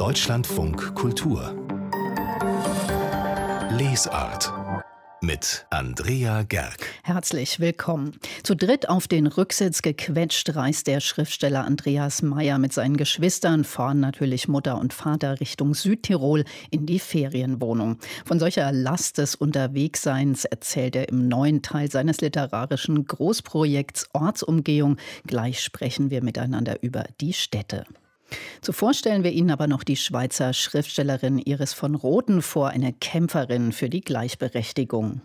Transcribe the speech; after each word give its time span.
Deutschlandfunk 0.00 0.94
Kultur 0.94 1.54
Lesart 3.70 4.50
mit 5.20 5.66
Andrea 5.68 6.42
Gerg. 6.42 6.86
Herzlich 7.02 7.60
willkommen. 7.60 8.12
Zu 8.42 8.56
dritt 8.56 8.88
auf 8.88 9.08
den 9.08 9.26
Rücksitz 9.26 9.82
gequetscht 9.82 10.56
reist 10.56 10.86
der 10.86 11.00
Schriftsteller 11.00 11.66
Andreas 11.66 12.22
Meyer 12.22 12.56
mit 12.56 12.72
seinen 12.72 12.96
Geschwistern, 12.96 13.64
vorn 13.64 14.00
natürlich 14.00 14.48
Mutter 14.48 14.78
und 14.78 14.94
Vater, 14.94 15.38
Richtung 15.38 15.74
Südtirol 15.74 16.44
in 16.70 16.86
die 16.86 16.98
Ferienwohnung. 16.98 17.98
Von 18.24 18.38
solcher 18.38 18.72
Last 18.72 19.18
des 19.18 19.34
Unterwegsseins 19.34 20.46
erzählt 20.46 20.96
er 20.96 21.10
im 21.10 21.28
neuen 21.28 21.60
Teil 21.60 21.90
seines 21.90 22.22
literarischen 22.22 23.04
Großprojekts 23.04 24.08
Ortsumgehung. 24.14 24.96
Gleich 25.26 25.60
sprechen 25.60 26.08
wir 26.08 26.24
miteinander 26.24 26.82
über 26.82 27.04
die 27.20 27.34
Städte. 27.34 27.84
Zuvor 28.60 28.94
stellen 28.94 29.24
wir 29.24 29.32
Ihnen 29.32 29.50
aber 29.50 29.66
noch 29.66 29.84
die 29.84 29.96
Schweizer 29.96 30.52
Schriftstellerin 30.52 31.38
Iris 31.38 31.72
von 31.72 31.94
Rothen 31.94 32.42
vor, 32.42 32.68
eine 32.68 32.92
Kämpferin 32.92 33.72
für 33.72 33.88
die 33.88 34.00
Gleichberechtigung. 34.00 35.22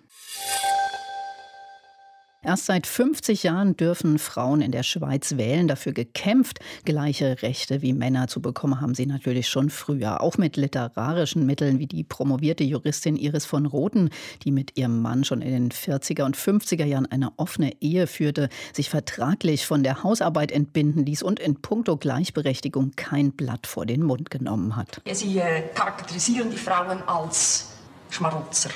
Erst 2.46 2.68
seit 2.68 2.86
50 2.86 3.42
Jahren 3.42 3.76
dürfen 3.76 4.20
Frauen 4.20 4.62
in 4.62 4.72
der 4.72 4.84
Schweiz 4.84 5.36
wählen. 5.36 5.68
Dafür 5.68 5.94
gekämpft, 5.94 6.60
gleiche 6.84 7.42
Rechte 7.42 7.82
wie 7.82 7.92
Männer 7.92 8.28
zu 8.28 8.40
bekommen, 8.40 8.82
haben 8.82 8.94
sie 8.94 9.08
natürlich 9.08 9.50
schon 9.50 9.72
früher. 9.72 10.22
Auch 10.22 10.38
mit 10.38 10.56
literarischen 10.56 11.48
Mitteln 11.48 11.80
wie 11.80 11.88
die 11.88 12.04
promovierte 12.04 12.64
Juristin 12.64 13.16
Iris 13.16 13.46
von 13.46 13.66
Rothen, 13.66 14.12
die 14.44 14.52
mit 14.52 14.78
ihrem 14.78 15.02
Mann 15.02 15.24
schon 15.24 15.42
in 15.42 15.54
den 15.54 15.72
40er 15.72 16.22
und 16.22 16.38
50er 16.38 16.86
Jahren 16.86 17.08
eine 17.08 17.32
offene 17.38 17.82
Ehe 17.82 18.06
führte, 18.06 18.50
sich 18.74 18.92
vertraglich 18.92 19.66
von 19.66 19.82
der 19.82 20.04
Hausarbeit 20.04 20.52
entbinden 20.52 21.04
ließ 21.04 21.24
und 21.24 21.40
in 21.40 21.56
puncto 21.56 21.98
Gleichberechtigung 21.98 22.92
kein 22.96 23.32
Blatt 23.32 23.66
vor 23.66 23.88
den 23.88 24.04
Mund 24.04 24.30
genommen 24.30 24.76
hat. 24.76 25.02
Sie 25.12 25.40
äh, 25.40 25.64
charakterisieren 25.74 26.52
die 26.52 26.58
Frauen 26.58 27.02
als 27.08 27.72
Schmarotzer, 28.12 28.70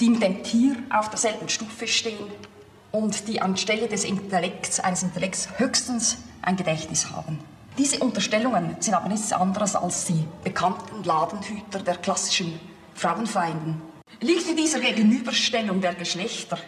die 0.00 0.10
mit 0.10 0.24
dem 0.24 0.42
Tier 0.42 0.74
auf 0.90 1.08
derselben 1.08 1.48
Stufe 1.48 1.86
stehen 1.86 2.26
und 2.92 3.26
die 3.26 3.40
anstelle 3.40 3.88
des 3.88 4.04
Intellekts, 4.04 4.80
eines 4.80 5.02
Intellekts 5.02 5.48
höchstens 5.56 6.18
ein 6.42 6.56
Gedächtnis 6.56 7.10
haben. 7.10 7.38
Diese 7.78 7.98
Unterstellungen 8.00 8.76
sind 8.80 8.94
aber 8.94 9.08
nichts 9.08 9.32
anderes 9.32 9.74
als 9.74 10.04
die 10.04 10.24
bekannten 10.44 11.02
Ladenhüter 11.04 11.80
der 11.80 11.96
klassischen 11.96 12.60
Frauenfeinden. 12.94 13.80
Liegt 14.20 14.46
in 14.46 14.56
dieser 14.56 14.78
Gegenüberstellung 14.78 15.80
der 15.80 15.94
Geschlechter, 15.94 16.58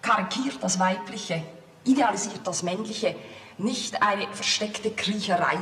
karikiert 0.00 0.58
das 0.60 0.78
Weibliche, 0.78 1.42
idealisiert 1.84 2.46
das 2.46 2.62
Männliche, 2.62 3.16
nicht 3.58 4.00
eine 4.00 4.28
versteckte 4.32 4.92
Kriecherei, 4.92 5.58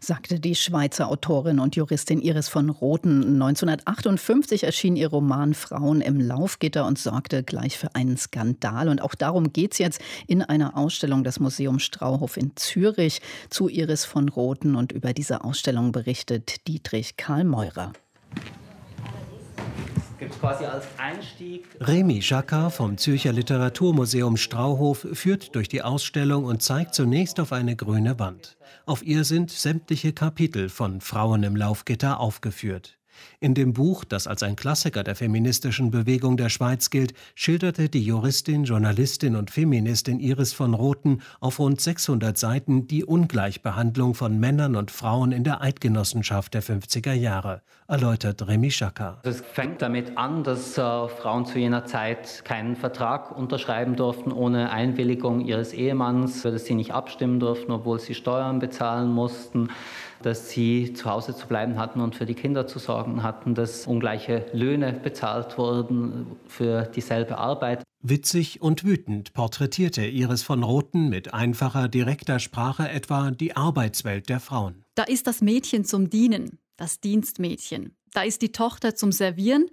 sagte 0.00 0.40
die 0.40 0.54
Schweizer 0.54 1.08
Autorin 1.08 1.58
und 1.58 1.76
Juristin 1.76 2.20
Iris 2.20 2.48
von 2.48 2.70
Rothen. 2.70 3.40
1958 3.40 4.64
erschien 4.64 4.96
ihr 4.96 5.08
Roman 5.08 5.54
Frauen 5.54 6.00
im 6.00 6.20
Laufgitter 6.20 6.86
und 6.86 6.98
sorgte 6.98 7.42
gleich 7.42 7.78
für 7.78 7.94
einen 7.94 8.16
Skandal. 8.16 8.88
Und 8.88 9.02
auch 9.02 9.14
darum 9.14 9.52
geht 9.52 9.72
es 9.72 9.78
jetzt 9.78 10.00
in 10.26 10.42
einer 10.42 10.76
Ausstellung 10.76 11.24
des 11.24 11.40
Museums 11.40 11.82
Strauhof 11.82 12.36
in 12.36 12.52
Zürich 12.56 13.20
zu 13.50 13.68
Iris 13.68 14.04
von 14.04 14.28
Rothen. 14.28 14.74
Und 14.74 14.92
über 14.92 15.12
diese 15.12 15.44
Ausstellung 15.44 15.92
berichtet 15.92 16.66
Dietrich 16.66 17.16
Karl 17.16 17.44
Meurer 17.44 17.92
gibt 20.18 20.38
quasi 20.40 20.64
als 20.64 20.86
Einstieg. 20.98 21.64
Remy 21.80 22.20
Jacquard 22.20 22.72
vom 22.72 22.98
Zürcher 22.98 23.32
Literaturmuseum 23.32 24.36
Strauhof 24.36 25.06
führt 25.12 25.54
durch 25.54 25.68
die 25.68 25.82
Ausstellung 25.82 26.44
und 26.44 26.62
zeigt 26.62 26.94
zunächst 26.94 27.40
auf 27.40 27.52
eine 27.52 27.76
grüne 27.76 28.18
Wand. 28.18 28.56
Auf 28.86 29.02
ihr 29.02 29.24
sind 29.24 29.50
sämtliche 29.50 30.12
Kapitel 30.12 30.68
von 30.68 31.00
Frauen 31.00 31.42
im 31.42 31.56
Laufgitter 31.56 32.20
aufgeführt. 32.20 32.97
In 33.40 33.54
dem 33.54 33.72
Buch, 33.72 34.04
das 34.04 34.26
als 34.26 34.42
ein 34.42 34.56
Klassiker 34.56 35.04
der 35.04 35.14
feministischen 35.14 35.90
Bewegung 35.90 36.36
der 36.36 36.48
Schweiz 36.48 36.90
gilt, 36.90 37.14
schilderte 37.34 37.88
die 37.88 38.02
Juristin, 38.02 38.64
Journalistin 38.64 39.36
und 39.36 39.50
Feministin 39.50 40.20
Iris 40.20 40.52
von 40.52 40.74
Rothen 40.74 41.22
auf 41.40 41.58
rund 41.58 41.80
600 41.80 42.36
Seiten 42.36 42.86
die 42.86 43.04
Ungleichbehandlung 43.04 44.14
von 44.14 44.38
Männern 44.38 44.76
und 44.76 44.90
Frauen 44.90 45.32
in 45.32 45.44
der 45.44 45.60
Eidgenossenschaft 45.60 46.54
der 46.54 46.62
50er 46.62 47.12
Jahre, 47.12 47.62
erläutert 47.86 48.46
Remy 48.46 48.70
Schaka. 48.70 49.18
Es 49.22 49.40
fängt 49.40 49.82
damit 49.82 50.16
an, 50.18 50.44
dass 50.44 50.76
äh, 50.76 51.08
Frauen 51.08 51.46
zu 51.46 51.58
jener 51.58 51.84
Zeit 51.84 52.44
keinen 52.44 52.76
Vertrag 52.76 53.36
unterschreiben 53.36 53.96
durften 53.96 54.32
ohne 54.32 54.70
Einwilligung 54.70 55.40
ihres 55.40 55.72
Ehemanns, 55.72 56.42
dass 56.42 56.64
sie 56.64 56.74
nicht 56.74 56.92
abstimmen 56.92 57.40
durften, 57.40 57.72
obwohl 57.72 58.00
sie 58.00 58.14
Steuern 58.14 58.58
bezahlen 58.58 59.10
mussten 59.12 59.68
dass 60.22 60.50
sie 60.50 60.92
zu 60.94 61.10
Hause 61.10 61.34
zu 61.34 61.46
bleiben 61.46 61.78
hatten 61.78 62.00
und 62.00 62.14
für 62.14 62.26
die 62.26 62.34
Kinder 62.34 62.66
zu 62.66 62.78
sorgen 62.78 63.22
hatten, 63.22 63.54
dass 63.54 63.86
ungleiche 63.86 64.46
Löhne 64.52 64.92
bezahlt 64.92 65.58
wurden 65.58 66.26
für 66.46 66.82
dieselbe 66.82 67.38
Arbeit. 67.38 67.82
Witzig 68.00 68.62
und 68.62 68.84
wütend 68.84 69.32
porträtierte 69.32 70.06
Iris 70.06 70.42
von 70.42 70.62
Rothen 70.62 71.08
mit 71.08 71.34
einfacher, 71.34 71.88
direkter 71.88 72.38
Sprache 72.38 72.88
etwa 72.88 73.30
die 73.32 73.56
Arbeitswelt 73.56 74.28
der 74.28 74.40
Frauen. 74.40 74.84
Da 74.94 75.02
ist 75.02 75.26
das 75.26 75.40
Mädchen 75.40 75.84
zum 75.84 76.08
Dienen, 76.08 76.58
das 76.76 77.00
Dienstmädchen. 77.00 77.96
Da 78.12 78.22
ist 78.22 78.42
die 78.42 78.52
Tochter 78.52 78.94
zum 78.94 79.12
Servieren, 79.12 79.66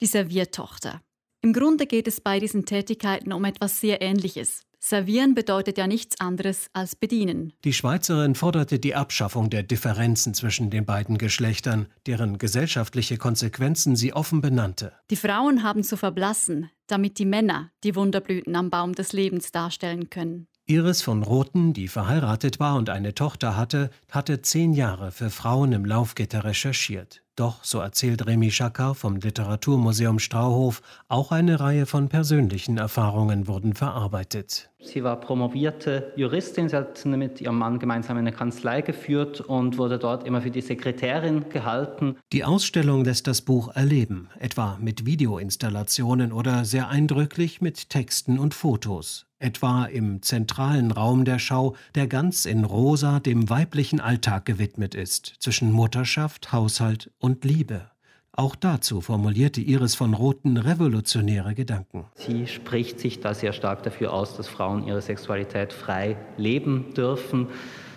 die 0.00 0.06
Serviertochter. 0.06 1.02
Im 1.40 1.52
Grunde 1.52 1.86
geht 1.86 2.06
es 2.06 2.20
bei 2.20 2.38
diesen 2.38 2.66
Tätigkeiten 2.66 3.32
um 3.32 3.44
etwas 3.44 3.80
sehr 3.80 4.00
Ähnliches. 4.00 4.62
Servieren 4.84 5.34
bedeutet 5.34 5.78
ja 5.78 5.86
nichts 5.86 6.18
anderes 6.18 6.66
als 6.72 6.96
bedienen. 6.96 7.52
Die 7.64 7.72
Schweizerin 7.72 8.34
forderte 8.34 8.80
die 8.80 8.96
Abschaffung 8.96 9.48
der 9.48 9.62
Differenzen 9.62 10.34
zwischen 10.34 10.70
den 10.70 10.84
beiden 10.84 11.18
Geschlechtern, 11.18 11.86
deren 12.06 12.36
gesellschaftliche 12.36 13.16
Konsequenzen 13.16 13.94
sie 13.94 14.12
offen 14.12 14.40
benannte. 14.40 14.92
Die 15.08 15.16
Frauen 15.16 15.62
haben 15.62 15.84
zu 15.84 15.96
verblassen, 15.96 16.68
damit 16.88 17.20
die 17.20 17.26
Männer 17.26 17.70
die 17.84 17.94
Wunderblüten 17.94 18.56
am 18.56 18.70
Baum 18.70 18.96
des 18.96 19.12
Lebens 19.12 19.52
darstellen 19.52 20.10
können. 20.10 20.48
Iris 20.72 21.02
von 21.02 21.22
Rothen, 21.22 21.74
die 21.74 21.86
verheiratet 21.86 22.58
war 22.58 22.76
und 22.76 22.88
eine 22.88 23.14
Tochter 23.14 23.58
hatte, 23.58 23.90
hatte 24.10 24.40
zehn 24.40 24.72
Jahre 24.72 25.10
für 25.10 25.28
Frauen 25.28 25.72
im 25.72 25.84
Laufgitter 25.84 26.44
recherchiert. 26.44 27.22
Doch, 27.36 27.62
so 27.62 27.78
erzählt 27.78 28.26
Remy 28.26 28.50
Schacker 28.50 28.94
vom 28.94 29.16
Literaturmuseum 29.16 30.18
Strauhof, 30.18 30.80
auch 31.08 31.30
eine 31.30 31.60
Reihe 31.60 31.84
von 31.84 32.08
persönlichen 32.08 32.78
Erfahrungen 32.78 33.48
wurden 33.48 33.74
verarbeitet. 33.74 34.70
Sie 34.80 35.04
war 35.04 35.20
promovierte 35.20 36.12
Juristin, 36.16 36.70
sie 36.70 36.76
hat 36.76 37.04
mit 37.04 37.42
ihrem 37.42 37.58
Mann 37.58 37.78
gemeinsam 37.78 38.16
eine 38.16 38.32
Kanzlei 38.32 38.80
geführt 38.80 39.42
und 39.42 39.76
wurde 39.76 39.98
dort 39.98 40.26
immer 40.26 40.40
für 40.40 40.50
die 40.50 40.62
Sekretärin 40.62 41.50
gehalten. 41.50 42.16
Die 42.32 42.44
Ausstellung 42.44 43.04
lässt 43.04 43.26
das 43.26 43.42
Buch 43.42 43.68
erleben, 43.74 44.30
etwa 44.38 44.78
mit 44.80 45.04
Videoinstallationen 45.04 46.32
oder 46.32 46.64
sehr 46.64 46.88
eindrücklich 46.88 47.60
mit 47.60 47.90
Texten 47.90 48.38
und 48.38 48.54
Fotos 48.54 49.26
etwa 49.42 49.84
im 49.84 50.22
zentralen 50.22 50.90
Raum 50.90 51.24
der 51.24 51.38
Schau, 51.38 51.74
der 51.94 52.06
ganz 52.06 52.46
in 52.46 52.64
Rosa 52.64 53.20
dem 53.20 53.50
weiblichen 53.50 54.00
Alltag 54.00 54.44
gewidmet 54.44 54.94
ist, 54.94 55.34
zwischen 55.38 55.72
Mutterschaft, 55.72 56.52
Haushalt 56.52 57.10
und 57.18 57.44
Liebe. 57.44 57.92
Auch 58.34 58.56
dazu 58.56 59.02
formulierte 59.02 59.60
Iris 59.60 59.94
von 59.94 60.14
Rothen 60.14 60.56
revolutionäre 60.56 61.54
Gedanken. 61.54 62.06
Sie 62.14 62.46
spricht 62.46 62.98
sich 62.98 63.20
da 63.20 63.34
sehr 63.34 63.52
stark 63.52 63.82
dafür 63.82 64.14
aus, 64.14 64.36
dass 64.38 64.48
Frauen 64.48 64.86
ihre 64.86 65.02
Sexualität 65.02 65.74
frei 65.74 66.16
leben 66.38 66.94
dürfen. 66.94 67.48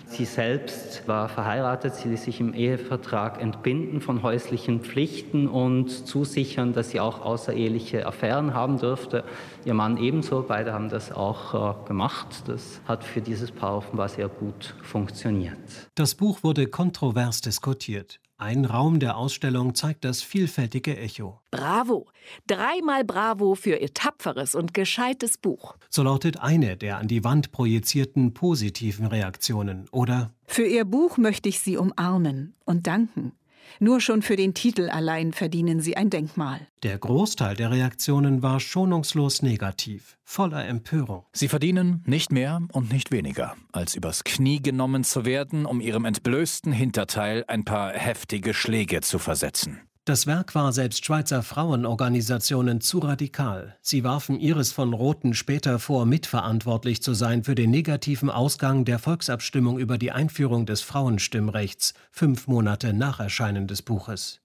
Sie 0.07 0.25
selbst 0.25 1.07
war 1.07 1.29
verheiratet, 1.29 1.95
sie 1.95 2.09
ließ 2.09 2.23
sich 2.23 2.39
im 2.39 2.53
Ehevertrag 2.53 3.41
entbinden 3.41 4.01
von 4.01 4.23
häuslichen 4.23 4.81
Pflichten 4.81 5.47
und 5.47 5.89
zusichern, 5.89 6.73
dass 6.73 6.91
sie 6.91 6.99
auch 6.99 7.21
außereheliche 7.21 8.05
Affären 8.05 8.53
haben 8.53 8.77
dürfte. 8.77 9.23
Ihr 9.65 9.73
Mann 9.73 9.97
ebenso, 9.97 10.45
beide 10.47 10.73
haben 10.73 10.89
das 10.89 11.11
auch 11.11 11.83
äh, 11.83 11.87
gemacht. 11.87 12.43
Das 12.47 12.81
hat 12.87 13.03
für 13.03 13.21
dieses 13.21 13.51
Paar 13.51 13.77
offenbar 13.77 14.09
sehr 14.09 14.27
gut 14.27 14.75
funktioniert. 14.83 15.57
Das 15.95 16.15
Buch 16.15 16.43
wurde 16.43 16.67
kontrovers 16.67 17.41
diskutiert. 17.41 18.19
Ein 18.37 18.65
Raum 18.65 18.99
der 18.99 19.15
Ausstellung 19.15 19.75
zeigt 19.75 20.03
das 20.03 20.21
vielfältige 20.21 20.97
Echo. 20.97 21.39
Bravo! 21.51 22.07
Dreimal 22.47 23.05
Bravo 23.05 23.55
für 23.55 23.77
Ihr 23.77 23.93
tapferes 23.93 24.55
und 24.55 24.73
gescheites 24.73 25.37
Buch. 25.37 25.77
So 25.89 26.03
lautet 26.03 26.41
eine 26.41 26.75
der 26.75 26.97
an 26.97 27.07
die 27.07 27.23
Wand 27.23 27.53
projizierten 27.53 28.33
positiven 28.33 29.05
Reaktionen. 29.05 29.87
Oder 29.91 30.31
Für 30.47 30.65
Ihr 30.65 30.83
Buch 30.83 31.17
möchte 31.17 31.47
ich 31.47 31.61
Sie 31.61 31.77
umarmen 31.77 32.55
und 32.65 32.87
danken. 32.87 33.31
Nur 33.79 34.01
schon 34.01 34.21
für 34.21 34.35
den 34.35 34.53
Titel 34.53 34.89
allein 34.89 35.33
verdienen 35.33 35.79
sie 35.79 35.97
ein 35.97 36.09
Denkmal. 36.09 36.67
Der 36.83 36.97
Großteil 36.97 37.55
der 37.55 37.71
Reaktionen 37.71 38.41
war 38.41 38.59
schonungslos 38.59 39.41
negativ, 39.41 40.17
voller 40.23 40.65
Empörung. 40.65 41.25
Sie 41.33 41.47
verdienen 41.47 42.03
nicht 42.05 42.31
mehr 42.31 42.61
und 42.71 42.91
nicht 42.91 43.11
weniger, 43.11 43.55
als 43.71 43.95
übers 43.95 44.23
Knie 44.23 44.61
genommen 44.61 45.03
zu 45.03 45.25
werden, 45.25 45.65
um 45.65 45.81
ihrem 45.81 46.05
entblößten 46.05 46.71
Hinterteil 46.71 47.43
ein 47.47 47.65
paar 47.65 47.93
heftige 47.93 48.53
Schläge 48.53 49.01
zu 49.01 49.19
versetzen. 49.19 49.81
Das 50.05 50.27
Werk 50.27 50.53
war 50.53 50.71
selbst 50.71 51.03
Schweizer 51.03 51.41
Frauenorganisationen 51.41 52.79
zu 52.79 52.99
radikal. 52.99 53.75
Sie 53.81 54.03
warfen 54.03 54.39
Iris 54.39 54.71
von 54.71 54.93
Rothen 54.93 55.33
später 55.33 55.79
vor, 55.79 56.05
mitverantwortlich 56.05 57.01
zu 57.01 57.15
sein 57.15 57.43
für 57.43 57.55
den 57.55 57.71
negativen 57.71 58.29
Ausgang 58.29 58.85
der 58.85 58.99
Volksabstimmung 58.99 59.79
über 59.79 59.97
die 59.97 60.11
Einführung 60.11 60.67
des 60.67 60.81
Frauenstimmrechts, 60.81 61.95
fünf 62.11 62.45
Monate 62.45 62.93
nach 62.93 63.19
Erscheinen 63.19 63.65
des 63.65 63.81
Buches. 63.81 64.41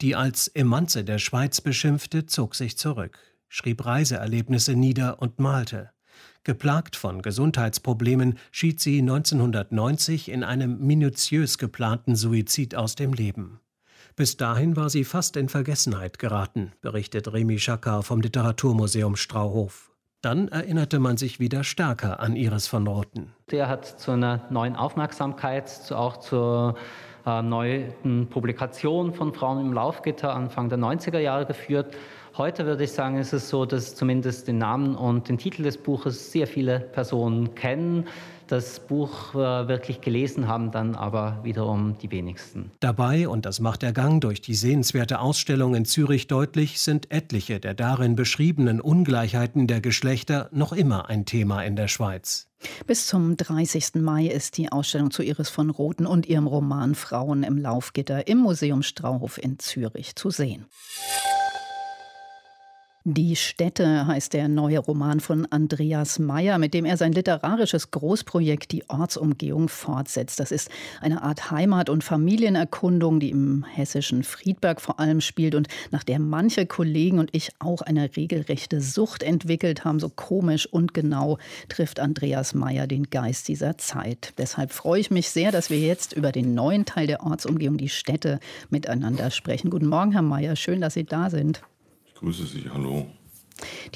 Die 0.00 0.16
als 0.16 0.48
Emanze 0.48 1.04
der 1.04 1.20
Schweiz 1.20 1.60
beschimpfte, 1.60 2.26
zog 2.26 2.56
sich 2.56 2.76
zurück, 2.76 3.16
schrieb 3.48 3.86
Reiseerlebnisse 3.86 4.74
nieder 4.74 5.22
und 5.22 5.38
malte. 5.38 5.90
Geplagt 6.42 6.96
von 6.96 7.22
Gesundheitsproblemen 7.22 8.36
schied 8.50 8.80
sie 8.80 8.98
1990 8.98 10.28
in 10.28 10.42
einem 10.42 10.84
minutiös 10.84 11.58
geplanten 11.58 12.16
Suizid 12.16 12.74
aus 12.74 12.96
dem 12.96 13.12
Leben. 13.12 13.60
Bis 14.16 14.36
dahin 14.36 14.76
war 14.76 14.90
sie 14.90 15.02
fast 15.02 15.36
in 15.36 15.48
Vergessenheit 15.48 16.20
geraten, 16.20 16.70
berichtet 16.80 17.32
Remy 17.32 17.58
Schakar 17.58 18.04
vom 18.04 18.20
Literaturmuseum 18.20 19.16
Strauhof. 19.16 19.90
Dann 20.20 20.46
erinnerte 20.46 21.00
man 21.00 21.16
sich 21.16 21.40
wieder 21.40 21.64
stärker 21.64 22.20
an 22.20 22.36
Iris 22.36 22.68
von 22.68 22.86
Roten. 22.86 23.32
Der 23.50 23.68
hat 23.68 23.84
zu 23.84 24.12
einer 24.12 24.46
neuen 24.50 24.76
Aufmerksamkeit, 24.76 25.90
auch 25.92 26.18
zur 26.18 26.76
äh, 27.26 27.42
neuen 27.42 28.28
Publikation 28.30 29.12
von 29.12 29.34
Frauen 29.34 29.60
im 29.60 29.72
Laufgitter 29.72 30.32
Anfang 30.32 30.68
der 30.68 30.78
90er 30.78 31.18
Jahre 31.18 31.44
geführt. 31.44 31.96
Heute 32.36 32.66
würde 32.66 32.84
ich 32.84 32.92
sagen, 32.92 33.18
ist 33.18 33.32
es 33.32 33.48
so, 33.48 33.66
dass 33.66 33.96
zumindest 33.96 34.46
den 34.46 34.58
Namen 34.58 34.94
und 34.94 35.28
den 35.28 35.38
Titel 35.38 35.64
des 35.64 35.76
Buches 35.76 36.30
sehr 36.30 36.46
viele 36.46 36.78
Personen 36.78 37.54
kennen. 37.56 38.06
Das 38.46 38.78
Buch 38.80 39.34
äh, 39.34 39.68
wirklich 39.68 40.02
gelesen 40.02 40.48
haben 40.48 40.70
dann 40.70 40.94
aber 40.94 41.40
wiederum 41.42 41.96
die 41.98 42.10
wenigsten. 42.10 42.70
Dabei, 42.80 43.26
und 43.26 43.46
das 43.46 43.58
macht 43.58 43.82
der 43.82 43.92
Gang 43.92 44.20
durch 44.20 44.42
die 44.42 44.54
sehenswerte 44.54 45.20
Ausstellung 45.20 45.74
in 45.74 45.86
Zürich 45.86 46.26
deutlich, 46.26 46.80
sind 46.80 47.10
etliche 47.10 47.58
der 47.58 47.72
darin 47.72 48.16
beschriebenen 48.16 48.80
Ungleichheiten 48.82 49.66
der 49.66 49.80
Geschlechter 49.80 50.48
noch 50.52 50.72
immer 50.72 51.08
ein 51.08 51.24
Thema 51.24 51.62
in 51.62 51.74
der 51.74 51.88
Schweiz. 51.88 52.48
Bis 52.86 53.06
zum 53.06 53.36
30. 53.36 53.96
Mai 53.96 54.26
ist 54.26 54.56
die 54.56 54.70
Ausstellung 54.70 55.10
zu 55.10 55.22
Iris 55.22 55.48
von 55.48 55.70
Rothen 55.70 56.06
und 56.06 56.26
ihrem 56.26 56.46
Roman 56.46 56.94
Frauen 56.94 57.42
im 57.42 57.58
Laufgitter 57.58 58.26
im 58.26 58.38
Museum 58.38 58.82
Strauhof 58.82 59.38
in 59.38 59.58
Zürich 59.58 60.16
zu 60.16 60.30
sehen. 60.30 60.66
Die 63.06 63.36
Städte 63.36 64.06
heißt 64.06 64.32
der 64.32 64.48
neue 64.48 64.78
Roman 64.78 65.20
von 65.20 65.44
Andreas 65.50 66.18
Meyer, 66.18 66.56
mit 66.56 66.72
dem 66.72 66.86
er 66.86 66.96
sein 66.96 67.12
literarisches 67.12 67.90
Großprojekt 67.90 68.72
Die 68.72 68.88
Ortsumgehung 68.88 69.68
fortsetzt. 69.68 70.40
Das 70.40 70.50
ist 70.50 70.70
eine 71.02 71.22
Art 71.22 71.50
Heimat- 71.50 71.90
und 71.90 72.02
Familienerkundung, 72.02 73.20
die 73.20 73.28
im 73.28 73.62
hessischen 73.64 74.24
Friedberg 74.24 74.80
vor 74.80 75.00
allem 75.00 75.20
spielt 75.20 75.54
und 75.54 75.68
nach 75.90 76.02
der 76.02 76.18
manche 76.18 76.64
Kollegen 76.64 77.18
und 77.18 77.28
ich 77.34 77.50
auch 77.58 77.82
eine 77.82 78.16
regelrechte 78.16 78.80
Sucht 78.80 79.22
entwickelt 79.22 79.84
haben. 79.84 80.00
So 80.00 80.08
komisch 80.08 80.64
und 80.64 80.94
genau 80.94 81.36
trifft 81.68 82.00
Andreas 82.00 82.54
Meyer 82.54 82.86
den 82.86 83.10
Geist 83.10 83.48
dieser 83.48 83.76
Zeit. 83.76 84.32
Deshalb 84.38 84.72
freue 84.72 85.00
ich 85.00 85.10
mich 85.10 85.28
sehr, 85.28 85.52
dass 85.52 85.68
wir 85.68 85.78
jetzt 85.78 86.14
über 86.14 86.32
den 86.32 86.54
neuen 86.54 86.86
Teil 86.86 87.06
der 87.06 87.22
Ortsumgehung, 87.22 87.76
die 87.76 87.90
Städte, 87.90 88.40
miteinander 88.70 89.30
sprechen. 89.30 89.68
Guten 89.68 89.88
Morgen, 89.88 90.12
Herr 90.12 90.22
Meyer. 90.22 90.56
Schön, 90.56 90.80
dass 90.80 90.94
Sie 90.94 91.04
da 91.04 91.28
sind. 91.28 91.60
Grüße 92.24 92.46
Sie, 92.46 92.70
hallo. 92.72 93.06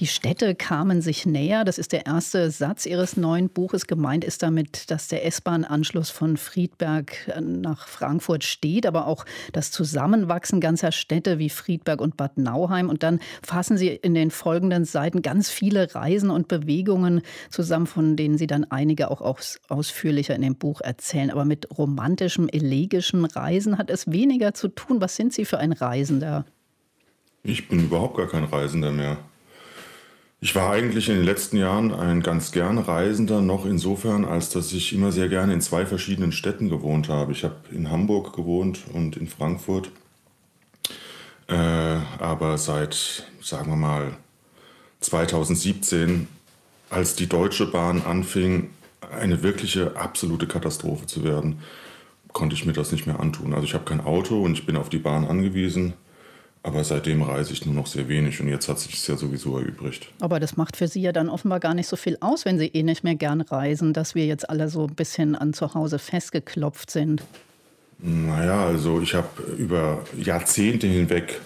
Die 0.01 0.07
Städte 0.07 0.55
kamen 0.55 1.01
sich 1.01 1.25
näher. 1.25 1.65
Das 1.65 1.79
ist 1.79 1.93
der 1.93 2.05
erste 2.05 2.51
Satz 2.51 2.85
Ihres 2.85 3.17
neuen 3.17 3.49
Buches. 3.49 3.87
Gemeint 3.87 4.23
ist 4.23 4.43
damit, 4.43 4.91
dass 4.91 5.09
der 5.09 5.25
S-Bahn-Anschluss 5.25 6.11
von 6.11 6.37
Friedberg 6.37 7.33
nach 7.41 7.89
Frankfurt 7.89 8.45
steht, 8.45 8.85
aber 8.85 9.07
auch 9.07 9.25
das 9.55 9.71
Zusammenwachsen 9.71 10.61
ganzer 10.61 10.93
Städte 10.93 11.39
wie 11.39 11.49
Friedberg 11.49 12.03
und 12.03 12.19
Bad 12.19 12.37
Nauheim. 12.37 12.91
Und 12.91 13.03
dann 13.03 13.21
fassen 13.43 13.79
Sie 13.79 13.89
in 13.89 14.13
den 14.13 14.31
folgenden 14.31 14.85
Seiten 14.85 15.23
ganz 15.23 15.49
viele 15.49 15.95
Reisen 15.95 16.29
und 16.29 16.49
Bewegungen 16.49 17.23
zusammen, 17.49 17.87
von 17.87 18.15
denen 18.15 18.37
Sie 18.37 18.47
dann 18.47 18.65
einige 18.65 19.11
auch 19.11 19.23
aus, 19.23 19.59
ausführlicher 19.69 20.35
in 20.35 20.43
dem 20.43 20.57
Buch 20.57 20.83
erzählen. 20.83 21.31
Aber 21.31 21.47
mit 21.47 21.79
romantischem, 21.79 22.47
elegischen 22.51 23.25
Reisen 23.25 23.79
hat 23.79 23.89
es 23.89 24.13
weniger 24.13 24.53
zu 24.53 24.69
tun. 24.69 25.01
Was 25.01 25.17
sind 25.17 25.33
Sie 25.33 25.47
für 25.47 25.57
ein 25.57 25.73
Reisender? 25.73 26.45
Ich 27.43 27.69
bin 27.69 27.85
überhaupt 27.85 28.17
gar 28.17 28.27
kein 28.27 28.45
Reisender 28.45 28.91
mehr. 28.91 29.19
Ich 30.41 30.55
war 30.55 30.71
eigentlich 30.71 31.09
in 31.09 31.17
den 31.17 31.25
letzten 31.25 31.57
Jahren 31.57 31.93
ein 31.93 32.23
ganz 32.23 32.53
gern 32.53 32.79
Reisender, 32.79 33.41
noch 33.41 33.67
insofern, 33.67 34.25
als 34.25 34.51
dass 34.51 34.73
ich 34.73 34.93
immer 34.93 35.11
sehr 35.11 35.29
gerne 35.29 35.53
in 35.53 35.61
zwei 35.61 35.85
verschiedenen 35.85 36.31
Städten 36.31 36.69
gewohnt 36.69 37.09
habe. 37.09 37.33
Ich 37.33 37.43
habe 37.43 37.57
in 37.73 37.91
Hamburg 37.91 38.37
gewohnt 38.37 38.81
und 38.93 39.17
in 39.17 39.27
Frankfurt. 39.27 39.91
Äh, 41.49 41.55
aber 41.55 42.57
seit, 42.57 43.27
sagen 43.43 43.71
wir 43.71 43.77
mal, 43.77 44.17
2017, 45.01 46.29
als 46.91 47.17
die 47.17 47.29
Deutsche 47.29 47.67
Bahn 47.67 48.03
anfing, 48.03 48.71
eine 49.11 49.43
wirkliche 49.43 49.97
absolute 49.97 50.47
Katastrophe 50.47 51.07
zu 51.07 51.25
werden, 51.25 51.61
konnte 52.33 52.55
ich 52.55 52.65
mir 52.65 52.75
das 52.75 52.93
nicht 52.93 53.07
mehr 53.07 53.19
antun. 53.19 53.55
Also 53.55 53.65
ich 53.65 53.75
habe 53.75 53.85
kein 53.85 54.01
Auto 54.01 54.43
und 54.43 54.53
ich 54.53 54.67
bin 54.67 54.77
auf 54.77 54.89
die 54.89 54.99
Bahn 54.99 55.25
angewiesen. 55.25 55.95
Aber 56.63 56.83
seitdem 56.85 57.23
reise 57.23 57.53
ich 57.53 57.65
nur 57.65 57.75
noch 57.75 57.87
sehr 57.87 58.09
wenig 58.09 58.41
und 58.41 58.49
jetzt 58.49 58.69
hat 58.69 58.79
sich 58.81 58.95
es 58.95 59.07
ja 59.07 59.17
sowieso 59.17 59.59
erübrigt. 59.59 60.09
Aber 60.21 60.41
das 60.41 60.57
macht 60.57 60.77
für 60.77 60.89
Sie 60.89 61.01
ja 61.01 61.13
dann 61.13 61.29
offenbar 61.29 61.61
gar 61.61 61.75
nicht 61.75 61.87
so 61.87 61.97
viel 61.97 62.19
aus, 62.21 62.45
wenn 62.45 62.59
Sie 62.59 62.67
eh 62.67 62.83
nicht 62.83 63.05
mehr 63.05 63.15
gern 63.15 63.41
reisen, 63.41 63.93
dass 63.93 64.15
wir 64.15 64.27
jetzt 64.27 64.51
alle 64.51 64.69
so 64.69 64.87
ein 64.87 64.95
bisschen 64.95 65.37
an 65.37 65.53
zu 65.53 65.75
Hause 65.75 65.99
festgeklopft 65.99 66.91
sind. 66.91 67.23
Naja, 68.01 68.67
also 68.67 69.01
ich 69.01 69.15
habe 69.15 69.43
über 69.57 70.05
Jahrzehnte 70.17 70.87
hinweg, 70.87 71.41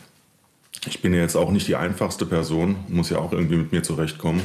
ich 0.87 1.01
bin 1.01 1.15
ja 1.15 1.21
jetzt 1.21 1.37
auch 1.37 1.51
nicht 1.51 1.69
die 1.69 1.77
einfachste 1.77 2.27
Person, 2.27 2.77
muss 2.89 3.11
ja 3.11 3.19
auch 3.19 3.33
irgendwie 3.33 3.57
mit 3.57 3.73
mir 3.73 3.83
zurechtkommen, 3.83 4.43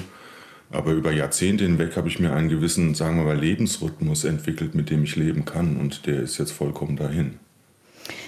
aber 0.71 0.91
über 0.91 1.11
Jahrzehnte 1.11 1.65
hinweg 1.65 1.97
habe 1.97 2.07
ich 2.07 2.19
mir 2.19 2.33
einen 2.33 2.49
gewissen, 2.49 2.95
sagen 2.95 3.17
wir 3.17 3.23
mal, 3.23 3.37
Lebensrhythmus 3.37 4.23
entwickelt, 4.23 4.75
mit 4.75 4.89
dem 4.89 5.03
ich 5.03 5.15
leben 5.15 5.43
kann 5.43 5.77
und 5.77 6.05
der 6.05 6.21
ist 6.21 6.37
jetzt 6.37 6.51
vollkommen 6.51 6.95
dahin. 6.95 7.39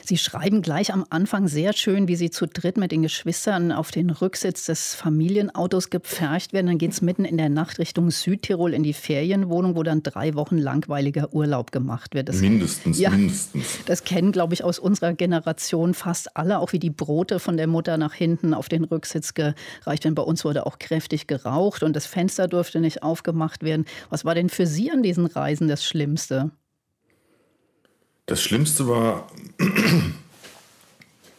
Sie 0.05 0.17
schreiben 0.17 0.61
gleich 0.61 0.93
am 0.93 1.05
Anfang 1.09 1.47
sehr 1.47 1.73
schön, 1.73 2.07
wie 2.07 2.15
Sie 2.15 2.29
zu 2.29 2.47
dritt 2.47 2.77
mit 2.77 2.91
den 2.91 3.01
Geschwistern 3.01 3.71
auf 3.71 3.91
den 3.91 4.09
Rücksitz 4.09 4.65
des 4.65 4.95
Familienautos 4.95 5.89
gepfercht 5.89 6.53
werden. 6.53 6.67
Dann 6.67 6.77
geht 6.77 6.91
es 6.91 7.01
mitten 7.01 7.25
in 7.25 7.37
der 7.37 7.49
Nacht 7.49 7.79
Richtung 7.79 8.11
Südtirol 8.11 8.73
in 8.73 8.83
die 8.83 8.93
Ferienwohnung, 8.93 9.75
wo 9.75 9.83
dann 9.83 10.03
drei 10.03 10.35
Wochen 10.35 10.57
langweiliger 10.57 11.33
Urlaub 11.33 11.71
gemacht 11.71 12.15
wird. 12.15 12.29
Das, 12.29 12.37
mindestens, 12.37 12.99
ja, 12.99 13.09
mindestens. 13.09 13.79
Das 13.85 14.03
kennen, 14.03 14.31
glaube 14.31 14.53
ich, 14.53 14.63
aus 14.63 14.79
unserer 14.79 15.13
Generation 15.13 15.93
fast 15.93 16.35
alle, 16.35 16.59
auch 16.59 16.73
wie 16.73 16.79
die 16.79 16.89
Brote 16.89 17.39
von 17.39 17.57
der 17.57 17.67
Mutter 17.67 17.97
nach 17.97 18.13
hinten 18.13 18.53
auf 18.53 18.69
den 18.69 18.83
Rücksitz 18.83 19.33
gereicht 19.33 20.03
werden. 20.03 20.15
Bei 20.15 20.23
uns 20.23 20.43
wurde 20.45 20.65
auch 20.65 20.79
kräftig 20.79 21.27
geraucht 21.27 21.83
und 21.83 21.95
das 21.95 22.05
Fenster 22.05 22.47
durfte 22.47 22.79
nicht 22.79 23.03
aufgemacht 23.03 23.63
werden. 23.63 23.85
Was 24.09 24.25
war 24.25 24.35
denn 24.35 24.49
für 24.49 24.65
Sie 24.65 24.91
an 24.91 25.03
diesen 25.03 25.25
Reisen 25.25 25.67
das 25.67 25.85
Schlimmste? 25.85 26.51
Das 28.29 28.43
Schlimmste 28.43 28.87
war, 28.87 29.27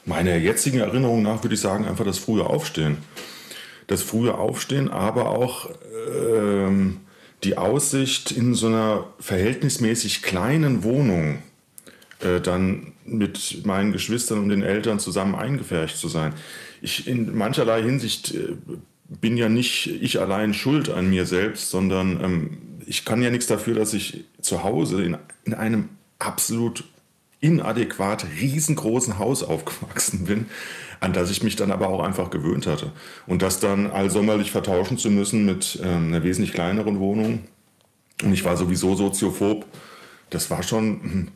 meiner 0.05 0.35
jetzigen 0.35 0.81
Erinnerung 0.81 1.23
nach, 1.23 1.45
würde 1.45 1.55
ich 1.55 1.61
sagen, 1.61 1.85
einfach 1.85 2.05
das 2.05 2.19
frühe 2.19 2.45
Aufstehen. 2.45 2.97
Das 3.87 4.03
frühe 4.03 4.35
Aufstehen, 4.35 4.91
aber 4.91 5.29
auch 5.29 5.71
ähm, 6.13 6.99
die 7.45 7.57
Aussicht 7.57 8.33
in 8.33 8.55
so 8.55 8.67
einer 8.67 9.07
verhältnismäßig 9.21 10.23
kleinen 10.23 10.83
Wohnung 10.83 11.45
äh, 12.19 12.41
dann 12.41 12.93
mit 13.05 13.65
meinen 13.65 13.93
Geschwistern 13.93 14.41
und 14.41 14.49
den 14.49 14.65
Eltern 14.65 14.99
zusammen 14.99 15.37
eingefärcht 15.37 15.97
zu 15.97 16.09
sein. 16.09 16.35
Ich 16.83 17.07
in 17.07 17.37
mancherlei 17.39 17.85
Hinsicht 17.85 18.35
äh, 18.35 18.57
bin 19.09 19.37
ja 19.37 19.49
nicht 19.49 19.87
ich 19.87 20.19
allein 20.19 20.55
schuld 20.55 20.89
an 20.89 21.09
mir 21.09 21.25
selbst, 21.25 21.71
sondern 21.71 22.21
ähm, 22.21 22.59
ich 22.85 23.05
kann 23.05 23.23
ja 23.23 23.31
nichts 23.31 23.47
dafür, 23.47 23.77
dass 23.77 23.95
ich 23.95 24.25
zu 24.41 24.65
Hause 24.65 25.05
in, 25.05 25.17
in 25.45 25.55
einem 25.55 25.89
absolut 26.21 26.85
inadäquat 27.41 28.27
riesengroßen 28.39 29.19
Haus 29.19 29.43
aufgewachsen 29.43 30.25
bin, 30.25 30.47
an 31.01 31.13
das 31.13 31.31
ich 31.31 31.43
mich 31.43 31.57
dann 31.57 31.71
aber 31.71 31.89
auch 31.89 32.03
einfach 32.03 32.31
gewöhnt 32.31 32.67
hatte. 32.67 32.93
Und 33.27 33.43
das 33.43 33.61
dann 33.61 33.91
allsommerlich 33.91 34.51
vertauschen 34.51 34.99
zu 34.99 35.11
müssen 35.11 35.47
mit 35.47 35.81
ähm, 35.83 36.09
einer 36.09 36.23
wesentlich 36.23 36.53
kleineren 36.53 37.01
Wohnung. 37.01 37.45
Und 38.23 38.33
ich 38.33 38.45
war 38.45 38.57
sowieso 38.57 38.95
soziophob. 38.95 39.65
Das 40.29 40.51
war 40.51 40.63
schon 40.63 41.01
hm, 41.03 41.29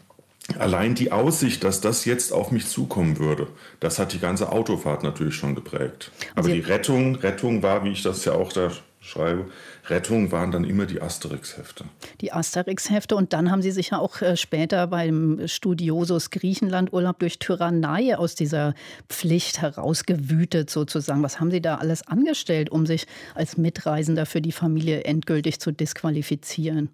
allein 0.58 0.94
die 0.94 1.10
Aussicht, 1.10 1.64
dass 1.64 1.80
das 1.80 2.04
jetzt 2.04 2.32
auf 2.32 2.50
mich 2.50 2.66
zukommen 2.66 3.18
würde. 3.18 3.48
Das 3.80 3.98
hat 3.98 4.12
die 4.12 4.20
ganze 4.20 4.52
Autofahrt 4.52 5.02
natürlich 5.02 5.34
schon 5.34 5.54
geprägt. 5.54 6.12
Aber 6.34 6.48
die 6.50 6.60
Rettung, 6.60 7.16
Rettung 7.16 7.62
war, 7.62 7.84
wie 7.84 7.92
ich 7.92 8.02
das 8.02 8.24
ja 8.26 8.32
auch 8.32 8.52
da 8.52 8.70
schreibe, 9.00 9.46
Rettung 9.88 10.32
waren 10.32 10.50
dann 10.50 10.64
immer 10.64 10.86
die 10.86 11.02
Asterix-Hefte. 11.02 11.84
Die 12.20 12.32
Asterix-Hefte 12.32 13.16
und 13.16 13.32
dann 13.32 13.50
haben 13.50 13.60
Sie 13.60 13.70
sich 13.70 13.90
ja 13.90 13.98
auch 13.98 14.22
äh, 14.22 14.36
später 14.36 14.86
beim 14.86 15.46
Studiosus 15.46 16.30
Griechenland-Urlaub 16.30 17.18
durch 17.18 17.38
Tyrannei 17.38 18.16
aus 18.16 18.34
dieser 18.34 18.74
Pflicht 19.08 19.60
herausgewütet 19.60 20.70
sozusagen. 20.70 21.22
Was 21.22 21.38
haben 21.38 21.50
Sie 21.50 21.60
da 21.60 21.76
alles 21.76 22.06
angestellt, 22.06 22.70
um 22.70 22.86
sich 22.86 23.06
als 23.34 23.56
Mitreisender 23.56 24.24
für 24.26 24.40
die 24.40 24.52
Familie 24.52 25.04
endgültig 25.04 25.60
zu 25.60 25.70
disqualifizieren? 25.70 26.88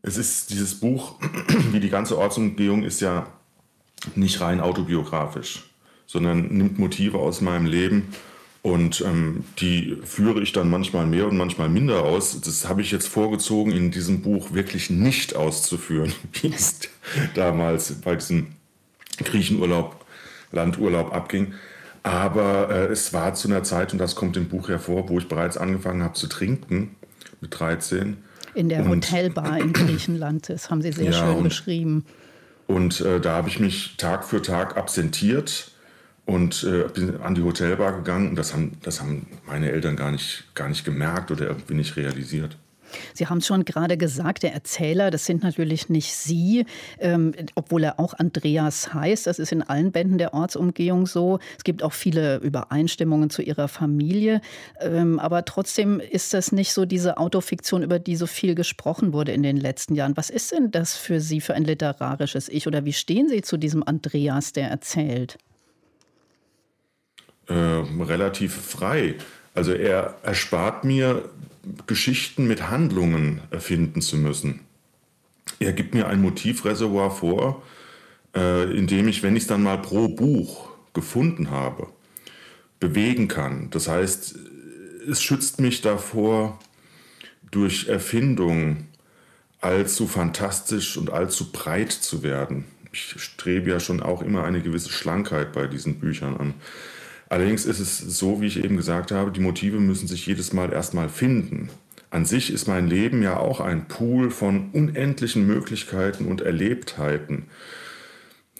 Es 0.00 0.16
ist 0.16 0.50
dieses 0.50 0.80
Buch, 0.80 1.16
wie 1.72 1.80
die 1.80 1.90
ganze 1.90 2.18
Ortsumgehung, 2.18 2.84
ist 2.84 3.00
ja 3.00 3.26
nicht 4.14 4.40
rein 4.40 4.60
autobiografisch, 4.60 5.70
sondern 6.06 6.48
nimmt 6.48 6.78
Motive 6.78 7.18
aus 7.18 7.40
meinem 7.40 7.66
Leben 7.66 8.08
und 8.64 9.02
ähm, 9.02 9.44
die 9.58 9.98
führe 10.04 10.40
ich 10.40 10.52
dann 10.52 10.70
manchmal 10.70 11.04
mehr 11.04 11.28
und 11.28 11.36
manchmal 11.36 11.68
minder 11.68 12.02
aus. 12.02 12.40
Das 12.40 12.66
habe 12.66 12.80
ich 12.80 12.90
jetzt 12.92 13.06
vorgezogen, 13.06 13.72
in 13.72 13.90
diesem 13.90 14.22
Buch 14.22 14.54
wirklich 14.54 14.88
nicht 14.88 15.36
auszuführen, 15.36 16.14
wie 16.32 16.48
es 16.48 16.80
damals 17.34 17.92
bei 18.00 18.16
diesem 18.16 18.52
Griechenurlaub, 19.18 20.06
Landurlaub 20.50 21.14
abging. 21.14 21.52
Aber 22.04 22.70
äh, 22.70 22.86
es 22.86 23.12
war 23.12 23.34
zu 23.34 23.48
einer 23.48 23.64
Zeit, 23.64 23.92
und 23.92 23.98
das 23.98 24.14
kommt 24.14 24.38
im 24.38 24.48
Buch 24.48 24.70
hervor, 24.70 25.10
wo 25.10 25.18
ich 25.18 25.28
bereits 25.28 25.58
angefangen 25.58 26.02
habe 26.02 26.14
zu 26.14 26.26
trinken, 26.26 26.96
mit 27.42 27.60
13. 27.60 28.16
In 28.54 28.70
der 28.70 28.80
und, 28.80 28.88
Hotelbar 28.88 29.58
in 29.58 29.74
Griechenland, 29.74 30.48
das 30.48 30.70
haben 30.70 30.80
Sie 30.80 30.90
sehr 30.90 31.10
ja, 31.10 31.12
schön 31.12 31.36
und, 31.36 31.44
beschrieben. 31.44 32.06
Und 32.66 33.02
äh, 33.02 33.20
da 33.20 33.34
habe 33.34 33.50
ich 33.50 33.60
mich 33.60 33.98
Tag 33.98 34.24
für 34.24 34.40
Tag 34.40 34.78
absentiert 34.78 35.73
und 36.26 36.64
äh, 36.64 36.88
bin 36.88 37.20
an 37.20 37.34
die 37.34 37.42
Hotelbar 37.42 37.92
gegangen. 37.92 38.30
Und 38.30 38.36
das 38.36 38.52
haben, 38.52 38.78
das 38.82 39.00
haben 39.00 39.26
meine 39.46 39.70
Eltern 39.70 39.96
gar 39.96 40.10
nicht, 40.10 40.44
gar 40.54 40.68
nicht 40.68 40.84
gemerkt 40.84 41.30
oder 41.30 41.46
irgendwie 41.46 41.74
nicht 41.74 41.96
realisiert. 41.96 42.56
Sie 43.12 43.26
haben 43.26 43.38
es 43.38 43.46
schon 43.46 43.64
gerade 43.64 43.96
gesagt, 43.96 44.42
der 44.42 44.54
Erzähler, 44.54 45.10
das 45.10 45.24
sind 45.24 45.42
natürlich 45.42 45.88
nicht 45.88 46.14
Sie, 46.14 46.64
ähm, 46.98 47.32
obwohl 47.54 47.84
er 47.84 47.98
auch 47.98 48.14
Andreas 48.14 48.94
heißt. 48.94 49.26
Das 49.26 49.38
ist 49.38 49.52
in 49.52 49.62
allen 49.62 49.92
Bänden 49.92 50.18
der 50.18 50.34
Ortsumgehung 50.34 51.06
so. 51.06 51.38
Es 51.56 51.64
gibt 51.64 51.82
auch 51.82 51.92
viele 51.92 52.36
Übereinstimmungen 52.38 53.30
zu 53.30 53.42
Ihrer 53.42 53.68
Familie. 53.68 54.40
Ähm, 54.80 55.18
aber 55.18 55.44
trotzdem 55.44 56.00
ist 56.00 56.34
das 56.34 56.52
nicht 56.52 56.72
so 56.72 56.84
diese 56.84 57.16
Autofiktion, 57.16 57.82
über 57.82 57.98
die 57.98 58.16
so 58.16 58.26
viel 58.26 58.54
gesprochen 58.54 59.12
wurde 59.12 59.32
in 59.32 59.42
den 59.42 59.56
letzten 59.56 59.94
Jahren. 59.94 60.16
Was 60.16 60.30
ist 60.30 60.52
denn 60.52 60.70
das 60.70 60.96
für 60.96 61.20
Sie 61.20 61.40
für 61.40 61.54
ein 61.54 61.64
literarisches 61.64 62.48
Ich 62.48 62.66
oder 62.66 62.84
wie 62.84 62.92
stehen 62.92 63.28
Sie 63.28 63.42
zu 63.42 63.56
diesem 63.56 63.82
Andreas, 63.82 64.52
der 64.52 64.68
erzählt? 64.68 65.38
Äh, 67.46 67.54
relativ 67.54 68.54
frei. 68.54 69.16
Also 69.54 69.72
er 69.72 70.16
erspart 70.22 70.84
mir 70.84 71.28
Geschichten 71.86 72.46
mit 72.46 72.70
Handlungen 72.70 73.40
erfinden 73.50 74.00
zu 74.00 74.16
müssen. 74.16 74.60
Er 75.58 75.72
gibt 75.72 75.94
mir 75.94 76.08
ein 76.08 76.22
Motivreservoir 76.22 77.10
vor, 77.10 77.62
äh, 78.34 78.76
in 78.76 78.86
dem 78.86 79.08
ich, 79.08 79.22
wenn 79.22 79.36
ich 79.36 79.44
es 79.44 79.48
dann 79.48 79.62
mal 79.62 79.78
pro 79.78 80.08
Buch 80.08 80.70
gefunden 80.94 81.50
habe, 81.50 81.88
bewegen 82.80 83.28
kann. 83.28 83.68
Das 83.70 83.88
heißt, 83.88 84.36
es 85.10 85.22
schützt 85.22 85.60
mich 85.60 85.80
davor, 85.82 86.58
durch 87.50 87.88
Erfindung 87.88 88.88
allzu 89.60 90.08
fantastisch 90.08 90.96
und 90.96 91.10
allzu 91.10 91.52
breit 91.52 91.92
zu 91.92 92.22
werden. 92.22 92.64
Ich 92.92 93.14
strebe 93.18 93.70
ja 93.70 93.80
schon 93.80 94.02
auch 94.02 94.22
immer 94.22 94.44
eine 94.44 94.60
gewisse 94.60 94.90
Schlankheit 94.90 95.52
bei 95.52 95.66
diesen 95.66 96.00
Büchern 96.00 96.36
an. 96.36 96.54
Allerdings 97.28 97.64
ist 97.64 97.80
es 97.80 97.98
so, 97.98 98.40
wie 98.40 98.46
ich 98.46 98.62
eben 98.62 98.76
gesagt 98.76 99.10
habe, 99.10 99.30
die 99.30 99.40
Motive 99.40 99.80
müssen 99.80 100.08
sich 100.08 100.26
jedes 100.26 100.52
Mal 100.52 100.72
erstmal 100.72 101.08
finden. 101.08 101.70
An 102.10 102.26
sich 102.26 102.52
ist 102.52 102.68
mein 102.68 102.86
Leben 102.86 103.22
ja 103.22 103.38
auch 103.38 103.60
ein 103.60 103.88
Pool 103.88 104.30
von 104.30 104.70
unendlichen 104.70 105.46
Möglichkeiten 105.46 106.26
und 106.26 106.42
Erlebtheiten. 106.42 107.46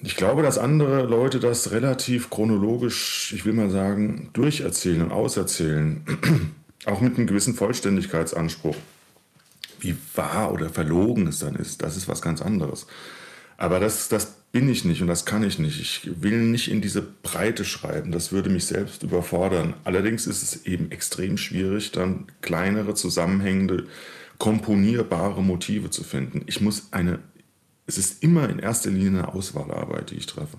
Ich 0.03 0.17
glaube, 0.17 0.43
dass 0.43 0.59
andere 0.59 1.05
Leute 1.05 1.39
das 1.41 1.71
relativ 1.71 2.31
chronologisch, 2.31 3.33
ich 3.33 3.47
will 3.47 3.53
mal 3.53 3.71
sagen, 3.71 4.29
durcherzählen 4.33 5.03
und 5.03 5.13
auserzählen, 5.13 6.05
auch 6.85 7.01
mit 7.01 7.17
einem 7.17 7.27
gewissen 7.27 7.55
Vollständigkeitsanspruch. 7.55 8.77
Wie 9.79 9.97
wahr 10.15 10.53
oder 10.53 10.69
verlogen 10.69 11.27
es 11.29 11.39
dann 11.39 11.55
ist, 11.55 11.83
das 11.83 11.97
ist 11.97 12.09
was 12.09 12.23
ganz 12.23 12.43
anderes. 12.43 12.87
Aber 13.57 13.81
das, 13.81 14.09
das 14.09 14.45
bin 14.53 14.69
ich 14.69 14.85
nicht 14.85 15.03
und 15.03 15.09
das 15.09 15.25
kann 15.25 15.43
ich 15.43 15.59
nicht. 15.59 15.81
Ich 15.81 16.23
will 16.23 16.43
nicht 16.43 16.71
in 16.71 16.81
diese 16.81 17.03
Breite 17.03 17.65
schreiben. 17.65 18.13
Das 18.13 18.31
würde 18.31 18.51
mich 18.51 18.67
selbst 18.67 19.03
überfordern. 19.03 19.75
Allerdings 19.85 20.27
ist 20.27 20.43
es 20.43 20.65
eben 20.65 20.93
extrem 20.93 21.37
schwierig, 21.37 21.91
dann 21.91 22.27
kleinere, 22.41 22.95
zusammenhängende, 22.95 23.87
komponierbare 24.39 25.43
Motive 25.43 25.91
zu 25.91 26.05
finden. 26.05 26.43
Ich 26.47 26.61
muss 26.61 26.93
eine, 26.93 27.19
es 27.87 27.99
ist 27.99 28.23
immer 28.23 28.49
in 28.49 28.59
erster 28.59 28.91
Linie 28.91 29.21
eine 29.21 29.35
Auswahlarbeit, 29.35 30.11
die 30.11 30.17
ich 30.17 30.27
treffe. 30.27 30.59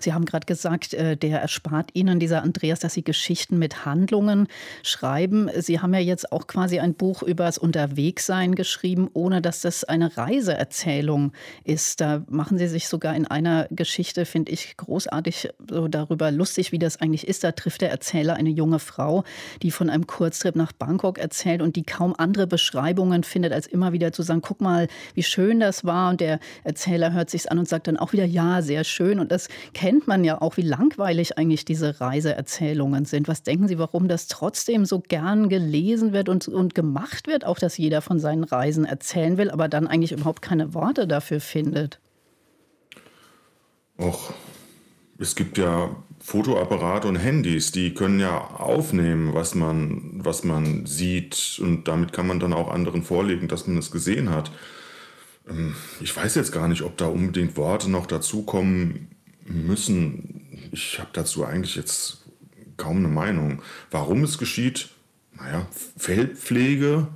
Sie 0.00 0.12
haben 0.12 0.24
gerade 0.24 0.46
gesagt, 0.46 0.94
äh, 0.94 1.16
der 1.16 1.40
erspart 1.40 1.90
Ihnen, 1.94 2.20
dieser 2.20 2.42
Andreas, 2.42 2.80
dass 2.80 2.94
Sie 2.94 3.04
Geschichten 3.04 3.58
mit 3.58 3.84
Handlungen 3.84 4.48
schreiben. 4.82 5.48
Sie 5.58 5.80
haben 5.80 5.94
ja 5.94 6.00
jetzt 6.00 6.32
auch 6.32 6.46
quasi 6.46 6.78
ein 6.78 6.94
Buch 6.94 7.22
über 7.22 7.44
das 7.44 7.58
Unterwegssein 7.58 8.54
geschrieben, 8.54 9.08
ohne 9.12 9.42
dass 9.42 9.60
das 9.60 9.84
eine 9.84 10.16
Reiseerzählung 10.16 11.32
ist. 11.64 12.00
Da 12.00 12.24
machen 12.28 12.58
Sie 12.58 12.68
sich 12.68 12.88
sogar 12.88 13.14
in 13.14 13.26
einer 13.26 13.66
Geschichte, 13.70 14.24
finde 14.24 14.52
ich, 14.52 14.76
großartig 14.76 15.50
so 15.68 15.88
darüber 15.88 16.30
lustig, 16.30 16.72
wie 16.72 16.78
das 16.78 17.00
eigentlich 17.00 17.26
ist. 17.26 17.44
Da 17.44 17.52
trifft 17.52 17.80
der 17.80 17.90
Erzähler 17.90 18.34
eine 18.34 18.50
junge 18.50 18.78
Frau, 18.78 19.24
die 19.62 19.70
von 19.70 19.90
einem 19.90 20.06
Kurztrip 20.06 20.56
nach 20.56 20.72
Bangkok 20.72 21.18
erzählt 21.18 21.62
und 21.62 21.76
die 21.76 21.84
kaum 21.84 22.14
andere 22.16 22.46
Beschreibungen 22.46 23.24
findet, 23.24 23.52
als 23.52 23.66
immer 23.66 23.92
wieder 23.92 24.12
zu 24.12 24.22
sagen, 24.22 24.42
guck 24.42 24.60
mal, 24.60 24.88
wie 25.14 25.22
schön 25.22 25.60
das 25.60 25.84
war. 25.84 26.10
Und 26.10 26.20
der 26.20 26.40
Erzähler 26.64 27.12
hört 27.12 27.30
sich 27.30 27.50
an 27.50 27.58
und 27.58 27.68
sagt 27.68 27.86
dann 27.86 27.96
auch 27.96 28.12
wieder, 28.12 28.24
ja, 28.24 28.62
sehr 28.62 28.84
schön. 28.84 29.18
Und 29.18 29.32
das 29.32 29.48
kennt 29.72 30.06
man 30.06 30.24
ja 30.24 30.40
auch, 30.40 30.56
wie 30.56 30.62
langweilig 30.62 31.38
eigentlich 31.38 31.64
diese 31.64 32.00
Reiseerzählungen 32.00 33.04
sind. 33.04 33.28
Was 33.28 33.42
denken 33.42 33.68
Sie, 33.68 33.78
warum 33.78 34.08
das 34.08 34.26
trotzdem 34.26 34.84
so 34.84 35.00
gern 35.00 35.48
gelesen 35.48 36.12
wird 36.12 36.28
und, 36.28 36.48
und 36.48 36.74
gemacht 36.74 37.26
wird, 37.26 37.44
auch 37.44 37.58
dass 37.58 37.78
jeder 37.78 38.02
von 38.02 38.18
seinen 38.18 38.44
Reisen 38.44 38.84
erzählen 38.84 39.36
will, 39.38 39.50
aber 39.50 39.68
dann 39.68 39.86
eigentlich 39.86 40.12
überhaupt 40.12 40.42
keine 40.42 40.74
Worte 40.74 41.06
dafür 41.06 41.40
findet? 41.40 42.00
Och, 43.98 44.32
es 45.18 45.34
gibt 45.34 45.58
ja 45.58 45.94
Fotoapparate 46.18 47.08
und 47.08 47.16
Handys, 47.16 47.72
die 47.72 47.94
können 47.94 48.20
ja 48.20 48.38
aufnehmen, 48.38 49.34
was 49.34 49.54
man, 49.54 50.20
was 50.24 50.44
man 50.44 50.86
sieht 50.86 51.60
und 51.62 51.88
damit 51.88 52.12
kann 52.12 52.26
man 52.26 52.40
dann 52.40 52.52
auch 52.52 52.70
anderen 52.70 53.02
vorlegen, 53.02 53.48
dass 53.48 53.66
man 53.66 53.76
es 53.76 53.90
gesehen 53.90 54.30
hat. 54.30 54.50
Ähm, 55.48 55.74
ich 56.00 56.16
weiß 56.16 56.34
jetzt 56.36 56.52
gar 56.52 56.68
nicht, 56.68 56.82
ob 56.82 56.96
da 56.96 57.06
unbedingt 57.06 57.56
Worte 57.56 57.90
noch 57.90 58.06
dazukommen 58.06 59.11
müssen, 59.46 60.68
ich 60.72 60.98
habe 60.98 61.10
dazu 61.12 61.44
eigentlich 61.44 61.76
jetzt 61.76 62.24
kaum 62.76 62.98
eine 62.98 63.08
Meinung. 63.08 63.62
Warum 63.90 64.24
es 64.24 64.38
geschieht? 64.38 64.90
Naja, 65.36 65.66
Feldpflege, 65.96 67.08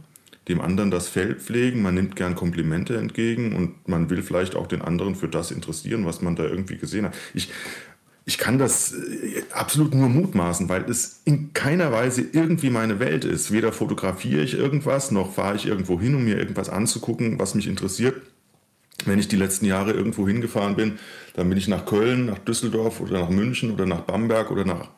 dem 0.48 0.60
anderen 0.60 0.90
das 0.90 1.08
Feld 1.08 1.40
pflegen, 1.42 1.82
man 1.82 1.94
nimmt 1.94 2.16
gern 2.16 2.34
Komplimente 2.34 2.96
entgegen 2.96 3.54
und 3.54 3.88
man 3.88 4.10
will 4.10 4.22
vielleicht 4.22 4.54
auch 4.54 4.66
den 4.66 4.82
anderen 4.82 5.14
für 5.14 5.28
das 5.28 5.50
interessieren, 5.50 6.06
was 6.06 6.22
man 6.22 6.36
da 6.36 6.44
irgendwie 6.44 6.76
gesehen 6.76 7.06
hat. 7.06 7.14
Ich, 7.34 7.50
ich 8.24 8.38
kann 8.38 8.58
das 8.58 8.92
äh, 8.92 9.42
absolut 9.52 9.94
nur 9.94 10.08
mutmaßen, 10.08 10.68
weil 10.68 10.88
es 10.88 11.20
in 11.24 11.52
keiner 11.52 11.92
Weise 11.92 12.24
irgendwie 12.32 12.70
meine 12.70 13.00
Welt 13.00 13.24
ist. 13.24 13.52
Weder 13.52 13.72
fotografiere 13.72 14.42
ich 14.42 14.54
irgendwas, 14.54 15.10
noch 15.10 15.34
fahre 15.34 15.56
ich 15.56 15.66
irgendwo 15.66 16.00
hin, 16.00 16.14
um 16.14 16.24
mir 16.24 16.38
irgendwas 16.38 16.68
anzugucken, 16.68 17.38
was 17.38 17.54
mich 17.54 17.66
interessiert 17.66 18.14
wenn 19.04 19.18
ich 19.18 19.28
die 19.28 19.36
letzten 19.36 19.66
Jahre 19.66 19.92
irgendwo 19.92 20.26
hingefahren 20.26 20.76
bin, 20.76 20.98
dann 21.34 21.48
bin 21.48 21.58
ich 21.58 21.68
nach 21.68 21.84
Köln, 21.84 22.26
nach 22.26 22.38
Düsseldorf 22.38 23.00
oder 23.00 23.20
nach 23.20 23.28
München 23.28 23.72
oder 23.72 23.86
nach 23.86 24.00
Bamberg 24.00 24.50
oder 24.50 24.64
nach 24.64 24.88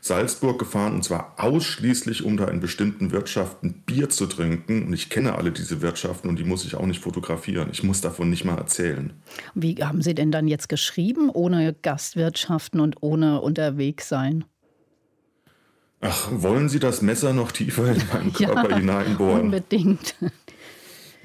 Salzburg 0.00 0.58
gefahren 0.58 0.94
und 0.94 1.04
zwar 1.04 1.34
ausschließlich, 1.38 2.24
um 2.24 2.36
da 2.36 2.46
in 2.48 2.60
bestimmten 2.60 3.10
Wirtschaften 3.10 3.82
Bier 3.86 4.08
zu 4.08 4.26
trinken. 4.26 4.86
Und 4.86 4.92
ich 4.92 5.10
kenne 5.10 5.34
alle 5.34 5.50
diese 5.50 5.82
Wirtschaften 5.82 6.28
und 6.28 6.38
die 6.38 6.44
muss 6.44 6.64
ich 6.64 6.74
auch 6.76 6.86
nicht 6.86 7.02
fotografieren. 7.02 7.68
Ich 7.72 7.82
muss 7.82 8.00
davon 8.00 8.30
nicht 8.30 8.44
mal 8.44 8.56
erzählen. 8.56 9.12
Wie 9.54 9.76
haben 9.76 10.02
Sie 10.02 10.14
denn 10.14 10.30
dann 10.30 10.48
jetzt 10.48 10.68
geschrieben, 10.68 11.30
ohne 11.30 11.74
Gastwirtschaften 11.74 12.80
und 12.80 12.96
ohne 13.00 13.40
unterwegs 13.40 14.08
sein? 14.08 14.44
Ach, 16.00 16.28
wollen 16.30 16.68
Sie 16.68 16.78
das 16.78 17.02
Messer 17.02 17.32
noch 17.32 17.50
tiefer 17.50 17.90
in 17.92 18.02
meinen 18.12 18.32
Körper 18.32 18.70
ja, 18.70 18.76
hineinbohren? 18.76 19.42
Unbedingt. 19.42 20.14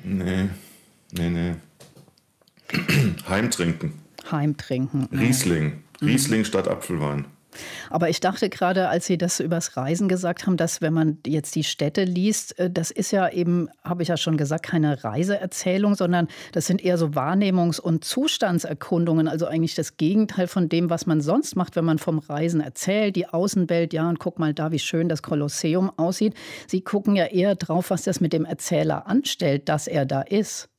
Nee, 0.03 0.49
nee, 1.11 1.29
nee. 1.29 1.55
Heimtrinken. 3.29 3.93
Heimtrinken. 4.31 5.07
Riesling. 5.11 5.83
Riesling 6.01 6.41
mhm. 6.41 6.45
statt 6.45 6.67
Apfelwein. 6.67 7.25
Aber 7.89 8.09
ich 8.09 8.19
dachte 8.19 8.49
gerade, 8.49 8.87
als 8.87 9.05
Sie 9.05 9.17
das 9.17 9.39
übers 9.39 9.75
Reisen 9.75 10.07
gesagt 10.07 10.45
haben, 10.45 10.57
dass 10.57 10.81
wenn 10.81 10.93
man 10.93 11.17
jetzt 11.25 11.55
die 11.55 11.63
Städte 11.63 12.03
liest, 12.03 12.57
äh, 12.59 12.69
das 12.69 12.91
ist 12.91 13.11
ja 13.11 13.29
eben, 13.29 13.69
habe 13.83 14.03
ich 14.03 14.09
ja 14.09 14.17
schon 14.17 14.37
gesagt, 14.37 14.63
keine 14.63 15.03
Reiseerzählung, 15.03 15.95
sondern 15.95 16.27
das 16.53 16.67
sind 16.67 16.83
eher 16.83 16.97
so 16.97 17.07
Wahrnehmungs- 17.07 17.79
und 17.79 18.05
Zustandserkundungen. 18.05 19.27
Also 19.27 19.47
eigentlich 19.47 19.75
das 19.75 19.97
Gegenteil 19.97 20.47
von 20.47 20.69
dem, 20.69 20.89
was 20.89 21.05
man 21.05 21.21
sonst 21.21 21.55
macht, 21.55 21.75
wenn 21.75 21.85
man 21.85 21.99
vom 21.99 22.19
Reisen 22.19 22.61
erzählt. 22.61 23.15
Die 23.15 23.27
Außenwelt, 23.27 23.93
ja, 23.93 24.07
und 24.07 24.19
guck 24.19 24.39
mal 24.39 24.53
da, 24.53 24.71
wie 24.71 24.79
schön 24.79 25.09
das 25.09 25.21
Kolosseum 25.21 25.91
aussieht. 25.97 26.35
Sie 26.67 26.81
gucken 26.81 27.15
ja 27.15 27.25
eher 27.25 27.55
drauf, 27.55 27.89
was 27.89 28.03
das 28.03 28.21
mit 28.21 28.33
dem 28.33 28.45
Erzähler 28.45 29.07
anstellt, 29.07 29.67
dass 29.67 29.87
er 29.87 30.05
da 30.05 30.21
ist. 30.21 30.69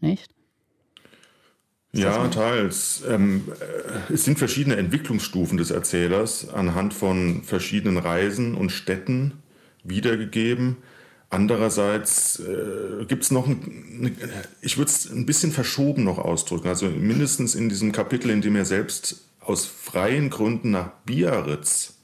Nicht? 0.00 0.37
Ja, 2.02 2.28
teils. 2.28 3.02
Ähm, 3.08 3.44
äh, 4.08 4.12
es 4.12 4.24
sind 4.24 4.38
verschiedene 4.38 4.76
Entwicklungsstufen 4.76 5.58
des 5.58 5.70
Erzählers 5.70 6.48
anhand 6.48 6.94
von 6.94 7.42
verschiedenen 7.42 7.98
Reisen 7.98 8.54
und 8.54 8.70
Städten 8.70 9.34
wiedergegeben. 9.84 10.76
Andererseits 11.30 12.40
äh, 12.40 13.04
gibt 13.04 13.24
es 13.24 13.30
noch, 13.30 13.46
ein, 13.46 14.16
ich 14.62 14.78
würde 14.78 14.90
es 14.90 15.10
ein 15.10 15.26
bisschen 15.26 15.52
verschoben 15.52 16.04
noch 16.04 16.18
ausdrücken, 16.18 16.68
also 16.68 16.88
mindestens 16.88 17.54
in 17.54 17.68
diesem 17.68 17.92
Kapitel, 17.92 18.30
in 18.30 18.40
dem 18.40 18.56
er 18.56 18.64
selbst 18.64 19.24
aus 19.40 19.66
freien 19.66 20.30
Gründen 20.30 20.70
nach 20.70 20.90
Biarritz 21.04 21.94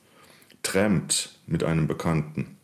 trampt 0.62 1.38
mit 1.46 1.64
einem 1.64 1.86
Bekannten, 1.86 2.56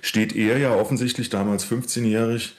steht 0.00 0.34
er 0.34 0.58
ja 0.58 0.74
offensichtlich 0.74 1.28
damals 1.28 1.66
15-jährig 1.66 2.54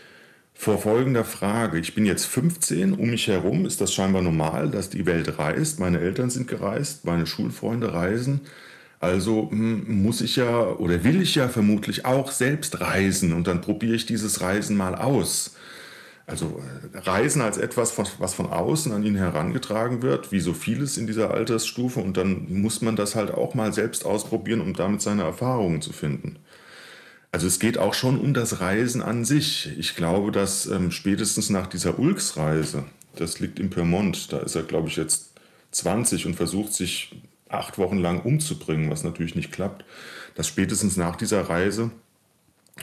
vor 0.62 0.78
folgender 0.78 1.26
Frage. 1.26 1.80
Ich 1.80 1.96
bin 1.96 2.06
jetzt 2.06 2.28
15, 2.28 2.94
um 2.94 3.10
mich 3.10 3.28
herum 3.28 3.66
ist 3.66 3.82
das 3.82 3.92
scheinbar 3.92 4.22
normal, 4.22 4.70
dass 4.70 4.92
die 4.92 5.08
Welt 5.08 5.40
reist, 5.40 5.80
meine 5.80 6.00
Eltern 6.00 6.30
sind 6.30 6.48
gereist, 6.48 7.04
meine 7.04 7.26
Schulfreunde 7.26 7.94
reisen. 7.94 8.42
Also 9.00 9.50
hm, 9.50 10.04
muss 10.04 10.22
ich 10.22 10.36
ja 10.36 10.68
oder 10.68 11.04
will 11.04 11.20
ich 11.20 11.34
ja 11.34 11.50
vermutlich 11.50 12.06
auch 12.06 12.30
selbst 12.32 12.80
reisen 12.80 13.34
und 13.34 13.48
dann 13.48 13.62
probiere 13.62 13.96
ich 13.96 14.06
dieses 14.06 14.42
Reisen 14.42 14.78
mal 14.78 14.94
aus. 14.94 15.56
Also 16.28 16.62
äh, 16.94 16.98
Reisen 17.00 17.42
als 17.42 17.58
etwas, 17.58 17.98
was 18.20 18.36
von 18.36 18.46
außen 18.46 18.92
an 18.92 19.04
ihn 19.04 19.16
herangetragen 19.16 20.04
wird, 20.04 20.32
wie 20.32 20.42
so 20.42 20.54
vieles 20.54 20.96
in 20.96 21.08
dieser 21.08 21.32
Altersstufe 21.32 22.00
und 22.02 22.18
dann 22.18 22.62
muss 22.62 22.84
man 22.84 22.96
das 22.96 23.16
halt 23.16 23.32
auch 23.32 23.56
mal 23.56 23.74
selbst 23.74 24.06
ausprobieren, 24.06 24.62
um 24.62 24.76
damit 24.76 25.02
seine 25.02 25.24
Erfahrungen 25.24 25.82
zu 25.82 25.92
finden. 25.92 26.38
Also 27.32 27.48
es 27.48 27.60
geht 27.60 27.78
auch 27.78 27.94
schon 27.94 28.20
um 28.20 28.34
das 28.34 28.60
Reisen 28.60 29.02
an 29.02 29.24
sich. 29.24 29.72
Ich 29.78 29.96
glaube, 29.96 30.32
dass 30.32 30.66
ähm, 30.66 30.92
spätestens 30.92 31.50
nach 31.50 31.68
dieser 31.68 31.98
Ulks-Reise, 31.98 32.84
das 33.16 33.40
liegt 33.40 33.60
im 33.60 33.70
Piemont, 33.70 34.34
da 34.34 34.40
ist 34.40 34.56
er, 34.56 34.64
glaube 34.64 34.90
ich, 34.90 34.98
jetzt 34.98 35.32
20 35.72 36.26
und 36.26 36.36
versucht 36.36 36.74
sich 36.74 37.22
acht 37.48 37.78
Wochen 37.78 37.98
lang 37.98 38.22
umzubringen, 38.22 38.90
was 38.90 39.04
natürlich 39.04 39.36
nicht 39.36 39.52
klappt, 39.52 39.86
dass 40.36 40.48
spätestens 40.48 40.98
nach 40.98 41.16
dieser 41.16 41.42
Reise 41.50 41.92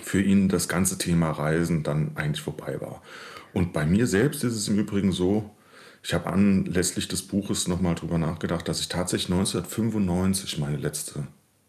für 0.03 0.23
ihn 0.23 0.49
das 0.49 0.69
ganze 0.69 0.97
Thema 0.97 1.31
Reisen 1.31 1.83
dann 1.83 2.13
eigentlich 2.15 2.43
vorbei 2.43 2.81
war. 2.81 3.03
Und 3.53 3.73
bei 3.73 3.85
mir 3.85 4.07
selbst 4.07 4.45
ist 4.45 4.55
es 4.55 4.69
im 4.69 4.79
Übrigen 4.79 5.13
so, 5.13 5.51
ich 6.03 6.15
habe 6.15 6.27
anlässlich 6.27 7.09
des 7.09 7.23
Buches 7.23 7.69
nochmal 7.69 7.95
drüber 7.95 8.19
nachgedacht, 8.19 8.69
dass 8.69 8.81
ich 8.81 8.89
tatsächlich 8.89 9.31
1995 9.31 10.59
meine 10.59 10.77
letzte 10.77 11.27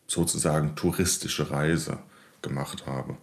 sozusagen 0.07 0.75
touristische 0.75 1.51
Reise 1.51 2.00
gemacht 2.41 2.86
habe. 2.86 3.17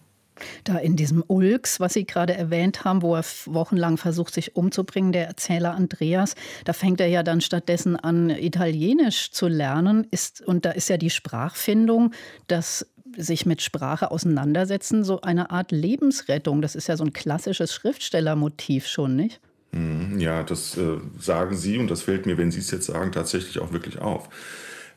Da 0.63 0.77
in 0.77 0.95
diesem 0.95 1.23
Ulks, 1.27 1.79
was 1.79 1.93
Sie 1.93 2.05
gerade 2.05 2.33
erwähnt 2.33 2.83
haben, 2.83 3.01
wo 3.01 3.15
er 3.15 3.23
wochenlang 3.45 3.97
versucht, 3.97 4.33
sich 4.33 4.55
umzubringen, 4.55 5.11
der 5.11 5.27
Erzähler 5.27 5.73
Andreas, 5.73 6.35
da 6.65 6.73
fängt 6.73 7.01
er 7.01 7.07
ja 7.07 7.23
dann 7.23 7.41
stattdessen 7.41 7.95
an, 7.95 8.29
Italienisch 8.29 9.31
zu 9.31 9.47
lernen. 9.47 10.05
Ist, 10.11 10.41
und 10.41 10.65
da 10.65 10.71
ist 10.71 10.89
ja 10.89 10.97
die 10.97 11.09
Sprachfindung, 11.09 12.11
das 12.47 12.85
sich 13.15 13.45
mit 13.45 13.61
Sprache 13.61 14.11
auseinandersetzen, 14.11 15.03
so 15.03 15.21
eine 15.21 15.49
Art 15.49 15.71
Lebensrettung. 15.71 16.61
Das 16.61 16.75
ist 16.75 16.87
ja 16.87 16.97
so 16.97 17.03
ein 17.03 17.13
klassisches 17.13 17.73
Schriftstellermotiv 17.73 18.87
schon, 18.87 19.15
nicht? 19.15 19.39
Mhm, 19.71 20.19
ja, 20.19 20.43
das 20.43 20.77
äh, 20.77 20.97
sagen 21.19 21.55
Sie 21.55 21.77
und 21.77 21.89
das 21.89 22.03
fällt 22.03 22.25
mir, 22.25 22.37
wenn 22.37 22.51
Sie 22.51 22.59
es 22.59 22.71
jetzt 22.71 22.85
sagen, 22.85 23.11
tatsächlich 23.11 23.59
auch 23.59 23.71
wirklich 23.71 23.99
auf. 23.99 24.29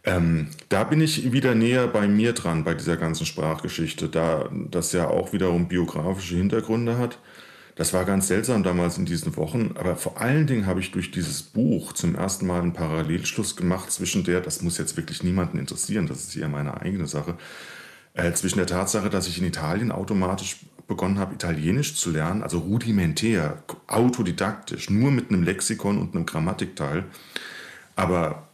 Ähm, 0.04 0.48
da 0.70 0.84
bin 0.84 1.00
ich 1.00 1.32
wieder 1.32 1.54
näher 1.54 1.86
bei 1.86 2.08
mir 2.08 2.32
dran, 2.32 2.64
bei 2.64 2.74
dieser 2.74 2.96
ganzen 2.96 3.26
Sprachgeschichte, 3.26 4.08
da 4.08 4.48
das 4.70 4.92
ja 4.92 5.08
auch 5.08 5.32
wiederum 5.32 5.68
biografische 5.68 6.36
Hintergründe 6.36 6.96
hat. 6.96 7.18
Das 7.76 7.92
war 7.92 8.04
ganz 8.04 8.28
seltsam 8.28 8.62
damals 8.62 8.98
in 8.98 9.06
diesen 9.06 9.36
Wochen, 9.36 9.72
aber 9.74 9.96
vor 9.96 10.20
allen 10.20 10.46
Dingen 10.46 10.66
habe 10.66 10.80
ich 10.80 10.90
durch 10.90 11.10
dieses 11.10 11.42
Buch 11.42 11.92
zum 11.92 12.14
ersten 12.14 12.46
Mal 12.46 12.60
einen 12.60 12.72
Parallelschluss 12.72 13.56
gemacht 13.56 13.90
zwischen 13.90 14.24
der, 14.24 14.40
das 14.40 14.62
muss 14.62 14.78
jetzt 14.78 14.96
wirklich 14.96 15.22
niemanden 15.22 15.58
interessieren, 15.58 16.06
das 16.06 16.24
ist 16.24 16.36
eher 16.36 16.48
meine 16.48 16.80
eigene 16.80 17.06
Sache, 17.06 17.36
äh, 18.14 18.32
zwischen 18.32 18.58
der 18.58 18.66
Tatsache, 18.66 19.08
dass 19.08 19.28
ich 19.28 19.38
in 19.38 19.46
Italien 19.46 19.92
automatisch 19.92 20.58
begonnen 20.88 21.18
habe, 21.18 21.34
Italienisch 21.34 21.94
zu 21.94 22.10
lernen, 22.10 22.42
also 22.42 22.58
rudimentär, 22.58 23.62
autodidaktisch, 23.86 24.90
nur 24.90 25.10
mit 25.10 25.30
einem 25.30 25.42
Lexikon 25.42 25.98
und 25.98 26.14
einem 26.14 26.26
Grammatikteil, 26.26 27.04
aber 27.96 28.49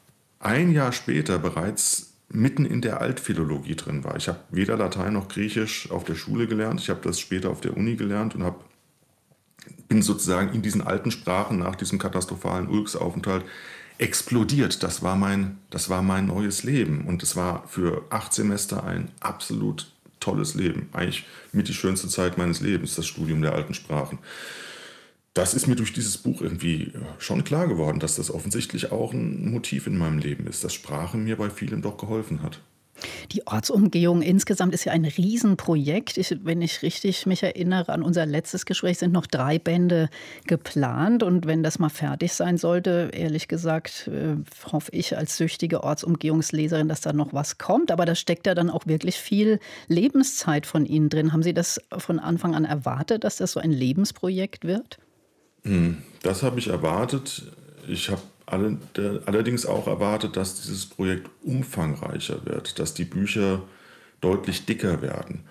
ein 0.47 0.73
Jahr 0.73 0.93
später 0.93 1.39
bereits 1.39 2.15
mitten 2.29 2.65
in 2.65 2.81
der 2.81 3.01
Altphilologie 3.01 3.75
drin 3.75 4.05
war. 4.05 4.17
Ich 4.17 4.29
habe 4.29 4.39
weder 4.51 4.77
Latein 4.77 5.13
noch 5.13 5.29
Griechisch 5.29 5.91
auf 5.91 6.05
der 6.05 6.15
Schule 6.15 6.47
gelernt. 6.47 6.81
Ich 6.81 6.89
habe 6.89 7.01
das 7.03 7.19
später 7.19 7.51
auf 7.51 7.61
der 7.61 7.77
Uni 7.77 7.97
gelernt 7.97 8.35
und 8.35 8.45
habe, 8.45 8.61
bin 9.89 10.03
sozusagen 10.03 10.55
in 10.55 10.63
diesen 10.63 10.83
alten 10.83 11.11
Sprachen 11.11 11.59
nach 11.59 11.75
diesem 11.75 11.99
katastrophalen 11.99 12.69
Ulks-Aufenthalt 12.69 13.45
explodiert. 13.99 14.83
Das 14.83 15.03
war, 15.03 15.17
mein, 15.17 15.59
das 15.71 15.89
war 15.91 16.03
mein 16.03 16.27
neues 16.27 16.63
Leben. 16.63 17.07
Und 17.07 17.23
es 17.23 17.35
war 17.35 17.67
für 17.67 18.05
acht 18.11 18.33
Semester 18.33 18.85
ein 18.85 19.11
absolut 19.21 19.91
tolles 20.21 20.55
Leben. 20.55 20.89
Eigentlich 20.93 21.27
mit 21.53 21.69
die 21.69 21.75
schönste 21.75 22.09
Zeit 22.09 22.39
meines 22.39 22.61
Lebens, 22.61 22.95
das 22.95 23.07
Studium 23.07 23.43
der 23.43 23.55
alten 23.55 23.75
Sprachen 23.75 24.19
das 25.37 25.53
ist 25.53 25.67
mir 25.67 25.77
durch 25.77 25.93
dieses 25.93 26.17
Buch 26.17 26.41
irgendwie 26.41 26.93
schon 27.19 27.45
klar 27.45 27.69
geworden, 27.69 28.01
dass 28.01 28.17
das 28.17 28.31
offensichtlich 28.31 28.91
auch 28.91 29.13
ein 29.13 29.51
Motiv 29.51 29.87
in 29.87 29.99
meinem 29.99 30.19
Leben 30.19 30.47
ist, 30.47 30.65
dass 30.65 30.73
Sprache 30.73 31.19
mir 31.19 31.37
bei 31.37 31.51
vielem 31.51 31.83
doch 31.83 31.99
geholfen 31.99 32.43
hat. 32.43 32.61
Die 33.33 33.47
Ortsumgehung 33.47 34.23
insgesamt 34.23 34.73
ist 34.73 34.85
ja 34.85 34.93
ein 34.93 35.05
Riesenprojekt. 35.05 36.17
Ich, 36.17 36.35
wenn 36.45 36.63
ich 36.63 36.81
richtig 36.81 37.27
mich 37.27 37.43
erinnere 37.43 37.93
an 37.93 38.03
unser 38.03 38.25
letztes 38.25 38.65
Gespräch, 38.65 38.97
sind 38.97 39.13
noch 39.13 39.27
drei 39.27 39.59
Bände 39.59 40.09
geplant. 40.47 41.23
Und 41.23 41.47
wenn 41.47 41.63
das 41.63 41.79
mal 41.79 41.91
fertig 41.91 42.33
sein 42.33 42.57
sollte, 42.57 43.11
ehrlich 43.13 43.49
gesagt, 43.49 44.09
äh, 44.09 44.37
hoffe 44.73 44.91
ich 44.93 45.19
als 45.19 45.37
süchtige 45.37 45.85
Ortsumgehungsleserin, 45.85 46.89
dass 46.89 47.03
da 47.03 47.13
noch 47.13 47.35
was 47.35 47.59
kommt. 47.59 47.91
Aber 47.91 48.07
da 48.07 48.15
steckt 48.15 48.47
ja 48.47 48.55
dann 48.55 48.71
auch 48.71 48.87
wirklich 48.87 49.17
viel 49.17 49.61
Lebenszeit 49.89 50.65
von 50.65 50.87
Ihnen 50.87 51.11
drin. 51.11 51.35
Haben 51.35 51.43
Sie 51.43 51.53
das 51.53 51.79
von 51.99 52.19
Anfang 52.19 52.55
an 52.55 52.65
erwartet, 52.65 53.25
dass 53.25 53.37
das 53.37 53.53
so 53.53 53.61
ein 53.61 53.73
Lebensprojekt 53.73 54.65
wird? 54.65 54.99
Hm, 55.67 55.99
das 56.23 56.43
habe 56.43 56.59
ich 56.59 56.69
erwartet. 56.69 57.43
Ich 57.89 58.09
habe 58.09 58.23
allerdings 58.47 59.67
auch 59.67 59.89
erwartet, 59.89 60.37
dass 60.37 60.61
dieses 60.61 60.87
Projekt 60.87 61.29
umfangreicher 61.43 62.47
wird, 62.47 62.79
dass 62.79 62.95
die 62.95 63.05
Bücher 63.05 63.63
deutlich 64.21 64.65
dicker 64.65 65.03
werden. 65.03 65.45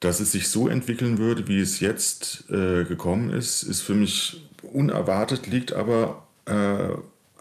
Dass 0.00 0.20
es 0.20 0.32
sich 0.32 0.48
so 0.48 0.68
entwickeln 0.68 1.16
würde, 1.16 1.48
wie 1.48 1.60
es 1.60 1.80
jetzt 1.80 2.50
äh, 2.50 2.84
gekommen 2.84 3.30
ist, 3.30 3.62
ist 3.62 3.80
für 3.80 3.94
mich 3.94 4.46
unerwartet, 4.62 5.46
liegt 5.46 5.72
aber 5.72 6.26
äh, 6.44 6.90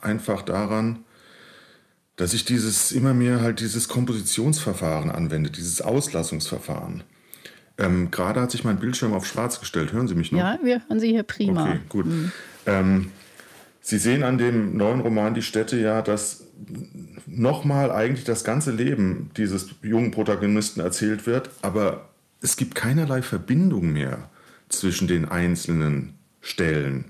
einfach 0.01 0.41
daran, 0.43 0.99
dass 2.15 2.33
ich 2.33 2.45
dieses 2.45 2.91
immer 2.91 3.13
mehr 3.13 3.41
halt 3.41 3.59
dieses 3.59 3.87
Kompositionsverfahren 3.87 5.11
anwende, 5.11 5.49
dieses 5.49 5.81
Auslassungsverfahren. 5.81 7.03
Ähm, 7.81 8.11
Gerade 8.11 8.41
hat 8.41 8.51
sich 8.51 8.63
mein 8.63 8.77
Bildschirm 8.77 9.13
auf 9.13 9.25
schwarz 9.25 9.59
gestellt. 9.59 9.91
Hören 9.91 10.07
Sie 10.07 10.15
mich 10.15 10.31
noch? 10.31 10.39
Ja, 10.39 10.59
wir 10.63 10.81
hören 10.87 10.99
Sie 10.99 11.09
hier 11.09 11.23
prima. 11.23 11.63
Okay, 11.63 11.79
gut. 11.89 12.05
Mhm. 12.05 12.31
Ähm, 12.65 13.11
Sie 13.81 13.97
sehen 13.97 14.23
an 14.23 14.37
dem 14.37 14.77
neuen 14.77 15.01
Roman 15.01 15.33
Die 15.33 15.41
Städte 15.41 15.77
ja, 15.77 16.01
dass 16.01 16.43
nochmal 17.25 17.91
eigentlich 17.91 18.25
das 18.25 18.43
ganze 18.43 18.71
Leben 18.71 19.31
dieses 19.37 19.69
jungen 19.81 20.11
Protagonisten 20.11 20.79
erzählt 20.79 21.25
wird, 21.25 21.49
aber 21.63 22.09
es 22.41 22.57
gibt 22.57 22.75
keinerlei 22.75 23.21
Verbindung 23.21 23.91
mehr 23.91 24.29
zwischen 24.69 25.07
den 25.07 25.25
einzelnen 25.27 26.13
Stellen. 26.41 27.05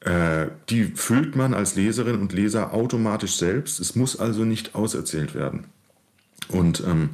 Äh, 0.00 0.46
die 0.68 0.84
füllt 0.84 1.36
man 1.36 1.54
als 1.54 1.76
Leserin 1.76 2.20
und 2.20 2.32
Leser 2.32 2.72
automatisch 2.72 3.36
selbst. 3.36 3.78
Es 3.78 3.94
muss 3.94 4.18
also 4.18 4.44
nicht 4.44 4.74
auserzählt 4.74 5.34
werden. 5.34 5.64
Und 6.48 6.82
ähm, 6.86 7.10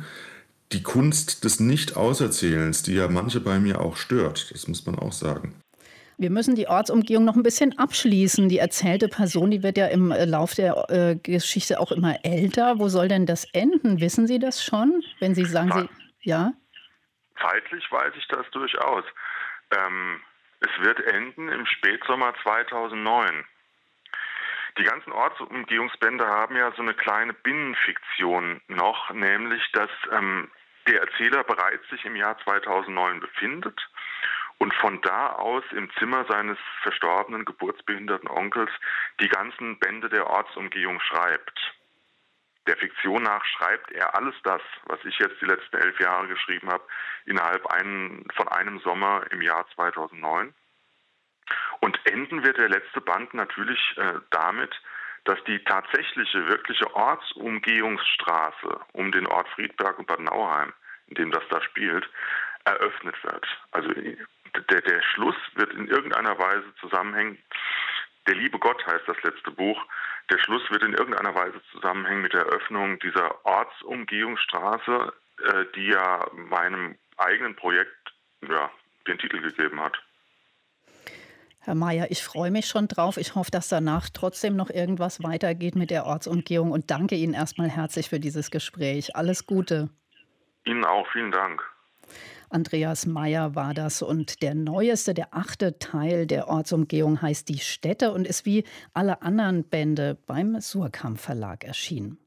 die 0.73 0.83
Kunst 0.83 1.45
des 1.45 1.61
Nicht-Auserzählens, 1.61 2.83
die 2.83 2.95
ja 2.95 3.09
manche 3.09 3.41
bei 3.41 3.59
mir 3.59 3.81
auch 3.81 3.97
stört, 3.97 4.51
das 4.53 4.69
muss 4.69 4.85
man 4.87 4.99
auch 4.99 5.13
sagen. 5.13 5.63
Wir 6.21 6.31
müssen 6.31 6.57
die 6.57 6.67
Ortsumgehung 6.67 7.25
noch 7.25 7.37
ein 7.37 7.45
bisschen 7.45 7.79
abschließen. 7.79 8.49
Die 8.49 8.59
erzählte 8.59 9.07
Person, 9.07 9.53
die 9.53 9.63
wird 9.63 9.79
ja 9.79 9.87
im 9.87 10.11
äh, 10.11 10.25
Lauf 10.25 10.55
der 10.55 10.91
äh, 10.91 11.15
Geschichte 11.15 11.79
auch 11.79 11.93
immer 11.93 12.17
älter. 12.25 12.81
Wo 12.81 12.89
soll 12.89 13.07
denn 13.07 13.25
das 13.25 13.45
enden? 13.53 14.01
Wissen 14.01 14.27
Sie 14.27 14.41
das 14.41 14.65
schon? 14.65 15.05
Wenn 15.21 15.37
Sie 15.37 15.45
sagen, 15.45 15.89
Sie 16.23 16.29
ja? 16.29 16.53
Zeitlich 17.41 17.85
weiß 17.93 18.13
ich 18.19 18.27
das 18.27 18.45
durchaus. 18.51 19.05
Ähm, 19.71 20.21
es 20.59 20.85
wird 20.85 21.01
enden 21.07 21.49
im 21.51 21.65
Spätsommer 21.67 22.35
2009. 22.43 23.45
Die 24.77 24.85
ganzen 24.85 25.13
Ortsumgehungsbände 25.13 26.27
haben 26.27 26.57
ja 26.57 26.73
so 26.77 26.83
eine 26.83 26.95
kleine 26.95 27.33
Binnenfiktion 27.33 28.61
noch, 28.67 29.13
nämlich 29.13 29.63
dass 29.73 29.91
ähm, 30.11 30.51
der 30.89 31.03
Erzähler 31.03 31.45
bereits 31.45 31.87
sich 31.91 32.05
im 32.05 32.17
Jahr 32.17 32.39
2009 32.45 33.21
befindet 33.21 33.79
und 34.59 34.75
von 34.75 35.01
da 35.03 35.33
aus 35.33 35.65
im 35.73 35.91
Zimmer 35.99 36.25
seines 36.29 36.59
verstorbenen 36.83 37.45
geburtsbehinderten 37.45 38.29
Onkels 38.29 38.71
die 39.21 39.29
ganzen 39.29 39.79
Bände 39.79 40.09
der 40.09 40.27
Ortsumgehung 40.27 41.01
schreibt. 41.01 41.75
Der 42.67 42.77
Fiktion 42.77 43.23
nach 43.23 43.45
schreibt 43.45 43.93
er 43.93 44.15
alles 44.15 44.35
das, 44.45 44.61
was 44.85 44.99
ich 45.05 45.19
jetzt 45.19 45.41
die 45.41 45.47
letzten 45.47 45.77
elf 45.77 45.99
Jahre 46.01 46.29
geschrieben 46.29 46.71
habe, 46.71 46.85
innerhalb 47.25 47.67
einen, 47.67 48.27
von 48.35 48.49
einem 48.49 48.79
Sommer 48.81 49.25
im 49.31 49.41
Jahr 49.41 49.67
2009. 49.75 50.53
Und 51.81 51.99
enden 52.07 52.45
wird 52.45 52.59
der 52.59 52.69
letzte 52.69 53.01
Band 53.01 53.33
natürlich 53.33 53.81
äh, 53.97 54.15
damit, 54.31 54.75
dass 55.25 55.43
die 55.45 55.63
tatsächliche, 55.65 56.47
wirkliche 56.49 56.95
Ortsumgehungsstraße 56.95 58.81
um 58.93 59.13
den 59.13 59.27
Ort 59.27 59.49
Friedberg 59.51 59.99
und 59.99 60.07
Bad 60.07 60.21
Nauheim, 60.21 60.73
in 61.09 61.15
dem 61.15 61.31
das 61.31 61.43
da 61.51 61.61
spielt, 61.63 62.09
eröffnet 62.65 63.17
wird. 63.23 63.47
Also 63.73 63.91
der, 64.71 64.81
der 64.81 65.03
Schluss 65.03 65.37
wird 65.55 65.73
in 65.73 65.89
irgendeiner 65.89 66.39
Weise 66.39 66.67
zusammenhängen. 66.81 67.39
Der 68.27 68.35
liebe 68.35 68.59
Gott 68.59 68.85
heißt 68.87 69.05
das 69.07 69.23
letzte 69.23 69.51
Buch. 69.51 69.81
Der 70.31 70.39
Schluss 70.39 70.63
wird 70.71 70.83
in 70.83 70.93
irgendeiner 70.93 71.35
Weise 71.35 71.61
zusammenhängen 71.73 72.23
mit 72.23 72.35
der 72.35 72.43
Eröffnung 72.43 72.99
dieser 72.99 73.45
Ortsumgehungsstraße, 73.47 75.13
äh, 75.45 75.65
die 75.75 75.89
ja 75.89 76.27
meinem 76.33 76.97
eigenen 77.17 77.57
Projekt 77.57 78.13
ja, 78.47 78.71
den 79.07 79.19
Titel 79.19 79.41
gegeben 79.41 79.81
hat. 79.81 79.99
Herr 81.61 81.75
Mayer, 81.75 82.11
ich 82.11 82.23
freue 82.23 82.51
mich 82.51 82.67
schon 82.67 82.89
drauf. 82.89 83.17
Ich 83.17 83.35
hoffe, 83.35 83.51
dass 83.51 83.69
danach 83.69 84.09
trotzdem 84.13 84.57
noch 84.57 84.71
irgendwas 84.71 85.23
weitergeht 85.23 85.77
mit 85.77 85.91
der 85.91 86.07
Ortsumgehung 86.07 86.71
und 86.71 86.91
danke 86.91 87.15
Ihnen 87.15 87.35
erstmal 87.35 87.69
herzlich 87.69 88.09
für 88.09 88.21
dieses 88.21 88.51
Gespräch. 88.51 89.17
Alles 89.17 89.47
Gute. 89.47 89.91
Ihnen 90.65 90.85
auch, 90.85 91.07
vielen 91.13 91.33
Dank. 91.33 91.63
Andreas 92.51 93.07
Meyer 93.07 93.55
war 93.55 93.75
das. 93.75 94.03
Und 94.03 94.43
der 94.43 94.55
neueste, 94.55 95.15
der 95.15 95.35
achte 95.35 95.79
Teil 95.79 96.27
der 96.27 96.49
Ortsumgehung 96.49 97.21
heißt 97.21 97.49
Die 97.49 97.59
Städte 97.59 98.13
und 98.13 98.27
ist 98.27 98.47
wie 98.47 98.65
alle 98.95 99.23
anderen 99.23 99.65
Bände 99.65 100.17
beim 100.27 100.61
Surkamp 100.61 101.19
Verlag 101.19 101.65
erschienen. 101.65 102.19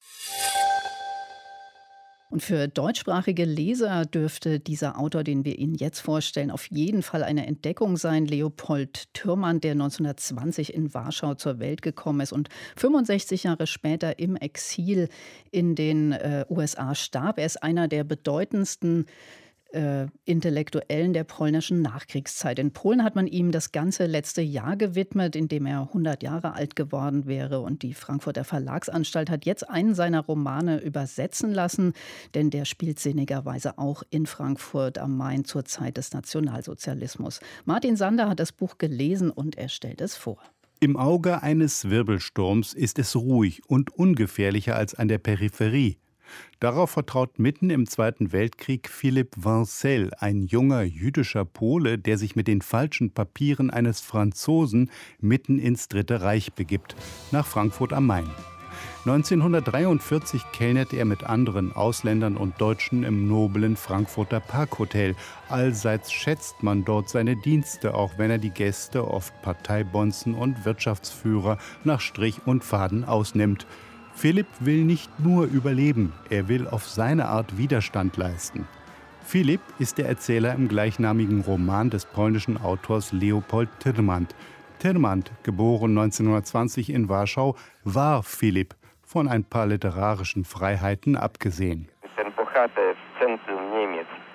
Und 2.32 2.42
für 2.42 2.70
deutschsprachige 2.70 3.44
Leser 3.44 4.06
dürfte 4.06 4.62
dieser 4.62 4.98
Autor, 4.98 5.26
den 5.26 5.44
wir 5.44 5.60
Ihnen 5.60 5.76
jetzt 5.76 6.00
vorstellen, 6.00 6.50
auf 6.50 6.68
jeden 6.72 7.04
Fall 7.04 7.24
eine 7.24 7.46
Entdeckung 7.46 7.98
sein. 7.98 8.26
Leopold 8.26 9.14
Thürmann, 9.14 9.60
der 9.60 9.74
1920 9.74 10.74
in 10.74 10.94
Warschau 10.94 11.34
zur 11.34 11.60
Welt 11.60 11.82
gekommen 11.82 12.22
ist 12.22 12.32
und 12.32 12.48
65 12.78 13.44
Jahre 13.44 13.68
später 13.68 14.18
im 14.18 14.38
Exil 14.38 15.10
in 15.52 15.76
den 15.76 16.14
äh, 16.14 16.46
USA 16.50 16.96
starb. 16.96 17.38
Er 17.38 17.46
ist 17.46 17.62
einer 17.62 17.90
der 17.90 18.06
bedeutendsten 18.06 19.08
äh, 19.74 20.08
Intellektuellen 20.26 21.14
der 21.14 21.24
polnischen 21.24 21.82
Nachkriegszeit. 21.82 22.60
In 22.60 22.72
Polen 22.72 23.04
hat 23.04 23.16
man 23.16 23.28
ihm 23.28 23.52
das 23.52 23.72
ganze 23.72 24.06
letzte 24.06 24.42
Jahr 24.42 24.76
gewidmet, 24.76 25.36
in 25.36 25.48
dem 25.48 25.66
er 25.66 25.82
100 25.82 26.24
Jahre 26.24 26.54
alt 26.54 26.76
geworden 26.76 27.26
wäre. 27.26 27.62
Und 27.62 27.84
die 27.84 27.94
Frankfurter 27.94 28.44
Verlagsanstalt 28.44 29.30
hat 29.30 29.46
jetzt 29.46 29.70
einen 29.70 29.96
seiner 29.96 30.22
Romane 30.22 30.82
übersetzen 30.82 31.54
lassen, 31.54 31.94
denn 32.34 32.50
der 32.50 32.66
spielt 32.66 33.00
sinnigerweise 33.00 33.78
auch 33.78 34.04
in 34.10 34.26
Frankfurt 34.26 34.98
am 34.98 35.18
Main 35.18 35.46
zur 35.46 35.66
Zeit 35.66 35.98
des 35.98 36.14
Nationalsozialismus. 36.14 37.40
Martin 37.66 37.96
Sander 37.96 38.30
hat 38.30 38.40
das 38.40 38.52
Buch 38.52 38.78
gelesen 38.78 39.32
und 39.32 39.58
er 39.58 39.70
stellt 39.70 40.02
es 40.02 40.16
vor. 40.16 40.40
Im 40.80 40.98
Auge 40.98 41.44
eines 41.44 41.92
Wirbelsturms 41.92 42.74
ist 42.74 42.98
es 42.98 43.16
ruhig 43.16 43.62
und 43.68 43.92
ungefährlicher 43.92 44.76
als 44.76 44.96
an 44.96 45.08
der 45.08 45.20
Peripherie. 45.20 45.98
Darauf 46.60 46.92
vertraut 46.92 47.40
mitten 47.40 47.70
im 47.70 47.88
Zweiten 47.88 48.32
Weltkrieg 48.32 48.90
Philipp 48.90 49.36
Vincel, 49.38 50.12
ein 50.20 50.44
junger 50.44 50.84
jüdischer 50.84 51.46
Pole, 51.46 51.98
der 51.98 52.18
sich 52.18 52.36
mit 52.36 52.48
den 52.48 52.62
falschen 52.62 53.12
Papieren 53.12 53.70
eines 53.70 54.02
Franzosen 54.02 54.92
mitten 55.20 55.60
ins 55.60 55.88
Dritte 55.88 56.22
Reich 56.22 56.54
begibt, 56.54 56.96
nach 57.32 57.46
Frankfurt 57.46 57.94
am 57.94 58.08
Main. 58.08 58.30
1943 59.06 60.44
kellnert 60.52 60.94
er 60.94 61.06
mit 61.06 61.24
anderen 61.24 61.72
Ausländern 61.72 62.38
und 62.38 62.62
Deutschen 62.62 63.04
im 63.04 63.28
noblen 63.28 63.76
Frankfurter 63.76 64.40
Parkhotel. 64.40 65.16
Allseits 65.50 66.12
schätzt 66.12 66.62
man 66.62 66.86
dort 66.86 67.10
seine 67.10 67.36
Dienste, 67.36 67.96
auch 67.96 68.12
wenn 68.18 68.30
er 68.30 68.38
die 68.38 68.52
Gäste, 68.52 69.08
oft 69.08 69.34
Parteibonzen 69.42 70.36
und 70.36 70.66
Wirtschaftsführer, 70.66 71.58
nach 71.84 72.00
Strich 72.00 72.42
und 72.46 72.64
Faden 72.64 73.04
ausnimmt. 73.04 73.66
Philipp 74.14 74.48
will 74.60 74.84
nicht 74.84 75.20
nur 75.20 75.46
überleben, 75.46 76.14
er 76.30 76.48
will 76.48 76.68
auf 76.68 76.88
seine 76.88 77.28
Art 77.28 77.58
Widerstand 77.58 78.18
leisten. 78.18 78.68
Philipp 79.24 79.62
ist 79.80 79.98
der 79.98 80.08
Erzähler 80.08 80.54
im 80.54 80.68
gleichnamigen 80.68 81.42
Roman 81.42 81.90
des 81.90 82.06
polnischen 82.06 82.62
Autors 82.62 83.12
Leopold 83.14 83.70
Tyrmand. 83.80 84.36
Tyrmand, 84.80 85.32
geboren 85.44 85.98
1920 85.98 86.90
in 86.90 87.08
Warschau, 87.08 87.56
war 87.84 88.24
Philipp, 88.24 88.76
von 89.04 89.28
ein 89.28 89.44
paar 89.44 89.68
literarischen 89.68 90.44
Freiheiten 90.46 91.16
abgesehen. 91.16 91.88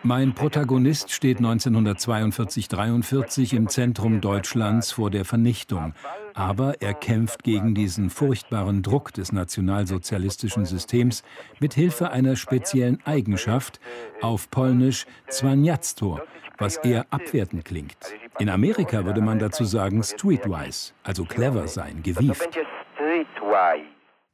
Mein 0.07 0.35
Protagonist 0.35 1.11
steht 1.11 1.41
1942-43 1.41 3.57
im 3.57 3.69
Zentrum 3.69 4.21
Deutschlands 4.21 4.93
vor 4.93 5.11
der 5.11 5.25
Vernichtung. 5.25 5.95
Aber 6.33 6.81
er 6.81 6.95
kämpft 6.95 7.43
gegen 7.43 7.75
diesen 7.75 8.11
furchtbaren 8.11 8.85
Druck 8.85 9.13
des 9.13 9.33
nationalsozialistischen 9.33 10.65
Systems 10.65 11.25
mit 11.59 11.75
Hilfe 11.75 12.13
einer 12.13 12.37
speziellen 12.37 13.05
Eigenschaft, 13.05 13.81
auf 14.21 14.49
Polnisch 14.49 15.07
Zwaniactwo, 15.29 16.21
was 16.59 16.77
eher 16.77 17.07
abwertend 17.11 17.65
klingt. 17.65 17.97
In 18.39 18.49
Amerika 18.49 19.05
würde 19.05 19.23
man 19.23 19.41
dazu 19.41 19.65
sagen 19.65 20.05
streetwise, 20.05 20.93
also 21.03 21.25
clever 21.25 21.67
sein, 21.67 22.05
gewieft. 22.05 22.57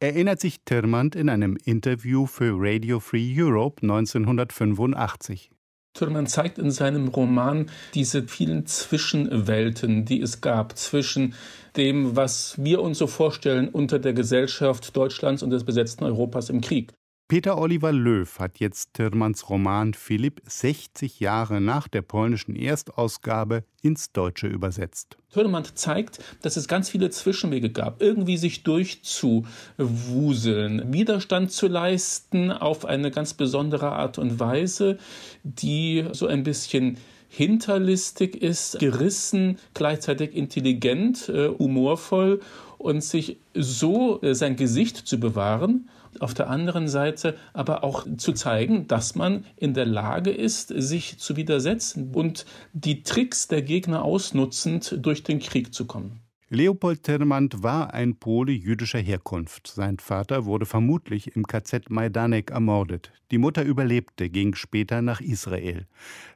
Erinnert 0.00 0.40
sich 0.40 0.60
Tirmand 0.66 1.16
in 1.16 1.30
einem 1.30 1.56
Interview 1.64 2.26
für 2.26 2.56
Radio 2.58 3.00
Free 3.00 3.32
Europe 3.38 3.80
1985. 3.80 5.51
Thürmann 5.94 6.26
zeigt 6.26 6.58
in 6.58 6.70
seinem 6.70 7.08
Roman 7.08 7.70
diese 7.94 8.22
vielen 8.22 8.66
Zwischenwelten, 8.66 10.04
die 10.04 10.20
es 10.20 10.40
gab 10.40 10.78
zwischen 10.78 11.34
dem, 11.76 12.16
was 12.16 12.54
wir 12.62 12.80
uns 12.80 12.98
so 12.98 13.06
vorstellen 13.06 13.68
unter 13.68 13.98
der 13.98 14.12
Gesellschaft 14.12 14.96
Deutschlands 14.96 15.42
und 15.42 15.50
des 15.50 15.64
besetzten 15.64 16.04
Europas 16.04 16.48
im 16.48 16.60
Krieg. 16.60 16.92
Peter 17.32 17.56
Oliver 17.56 17.92
Löw 17.92 18.28
hat 18.38 18.58
jetzt 18.58 18.92
Tirmanns 18.92 19.48
Roman 19.48 19.94
Philipp 19.94 20.42
60 20.46 21.18
Jahre 21.18 21.62
nach 21.62 21.88
der 21.88 22.02
polnischen 22.02 22.54
Erstausgabe 22.54 23.64
ins 23.80 24.12
Deutsche 24.12 24.48
übersetzt. 24.48 25.16
Hürdemann 25.32 25.64
zeigt, 25.72 26.18
dass 26.42 26.58
es 26.58 26.68
ganz 26.68 26.90
viele 26.90 27.08
Zwischenwege 27.08 27.70
gab, 27.70 28.02
irgendwie 28.02 28.36
sich 28.36 28.64
durchzuwuseln, 28.64 30.92
Widerstand 30.92 31.52
zu 31.52 31.68
leisten 31.68 32.50
auf 32.50 32.84
eine 32.84 33.10
ganz 33.10 33.32
besondere 33.32 33.92
Art 33.92 34.18
und 34.18 34.38
Weise, 34.38 34.98
die 35.42 36.04
so 36.12 36.26
ein 36.26 36.42
bisschen 36.42 36.98
hinterlistig 37.30 38.42
ist, 38.42 38.78
gerissen, 38.78 39.58
gleichzeitig 39.72 40.36
intelligent, 40.36 41.30
äh, 41.30 41.48
humorvoll 41.48 42.40
und 42.76 43.02
sich 43.02 43.38
so 43.54 44.20
äh, 44.20 44.34
sein 44.34 44.56
Gesicht 44.56 44.98
zu 44.98 45.18
bewahren 45.18 45.88
auf 46.20 46.34
der 46.34 46.50
anderen 46.50 46.88
Seite 46.88 47.36
aber 47.52 47.84
auch 47.84 48.06
zu 48.16 48.32
zeigen, 48.32 48.86
dass 48.86 49.14
man 49.14 49.44
in 49.56 49.74
der 49.74 49.86
Lage 49.86 50.30
ist, 50.30 50.68
sich 50.68 51.18
zu 51.18 51.36
widersetzen 51.36 52.14
und 52.14 52.46
die 52.72 53.02
Tricks 53.02 53.48
der 53.48 53.62
Gegner 53.62 54.04
ausnutzend 54.04 54.98
durch 55.00 55.22
den 55.22 55.38
Krieg 55.38 55.72
zu 55.72 55.86
kommen. 55.86 56.22
Leopold 56.54 57.02
Termand 57.02 57.62
war 57.62 57.94
ein 57.94 58.16
Pole 58.16 58.52
jüdischer 58.52 58.98
Herkunft. 58.98 59.68
Sein 59.68 59.98
Vater 59.98 60.44
wurde 60.44 60.66
vermutlich 60.66 61.34
im 61.34 61.46
KZ 61.46 61.88
Majdanek 61.88 62.50
ermordet. 62.50 63.10
Die 63.30 63.38
Mutter 63.38 63.64
überlebte, 63.64 64.28
ging 64.28 64.54
später 64.54 65.00
nach 65.00 65.22
Israel. 65.22 65.86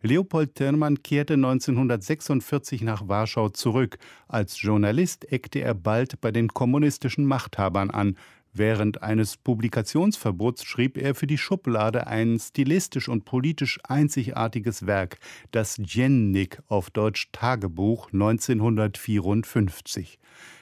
Leopold 0.00 0.54
Termand 0.54 1.04
kehrte 1.04 1.34
1946 1.34 2.80
nach 2.80 3.06
Warschau 3.08 3.50
zurück. 3.50 3.98
Als 4.26 4.62
Journalist 4.62 5.30
eckte 5.30 5.58
er 5.58 5.74
bald 5.74 6.18
bei 6.22 6.30
den 6.30 6.48
kommunistischen 6.48 7.26
Machthabern 7.26 7.90
an, 7.90 8.16
Während 8.59 9.03
eines 9.03 9.37
Publikationsverbots 9.37 10.64
schrieb 10.64 10.97
er 10.97 11.14
für 11.14 11.27
die 11.27 11.37
Schublade 11.37 12.07
ein 12.07 12.38
stilistisch 12.38 13.07
und 13.07 13.27
politisch 13.27 13.79
einzigartiges 13.85 14.87
Werk, 14.87 15.19
das 15.51 15.77
Djennik 15.77 16.62
auf 16.66 16.88
Deutsch 16.88 17.29
Tagebuch 17.33 18.11
1954. 18.14 20.19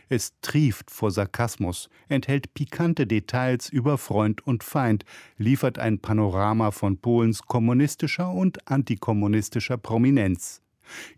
Es 0.08 0.32
trieft 0.42 0.90
vor 0.90 1.12
Sarkasmus, 1.12 1.88
enthält 2.08 2.52
pikante 2.54 3.06
Details 3.06 3.68
über 3.68 3.96
Freund 3.96 4.44
und 4.44 4.64
Feind, 4.64 5.04
liefert 5.38 5.78
ein 5.78 6.00
Panorama 6.00 6.72
von 6.72 6.98
Polens 6.98 7.42
kommunistischer 7.42 8.28
und 8.28 8.68
antikommunistischer 8.68 9.78
Prominenz. 9.78 10.62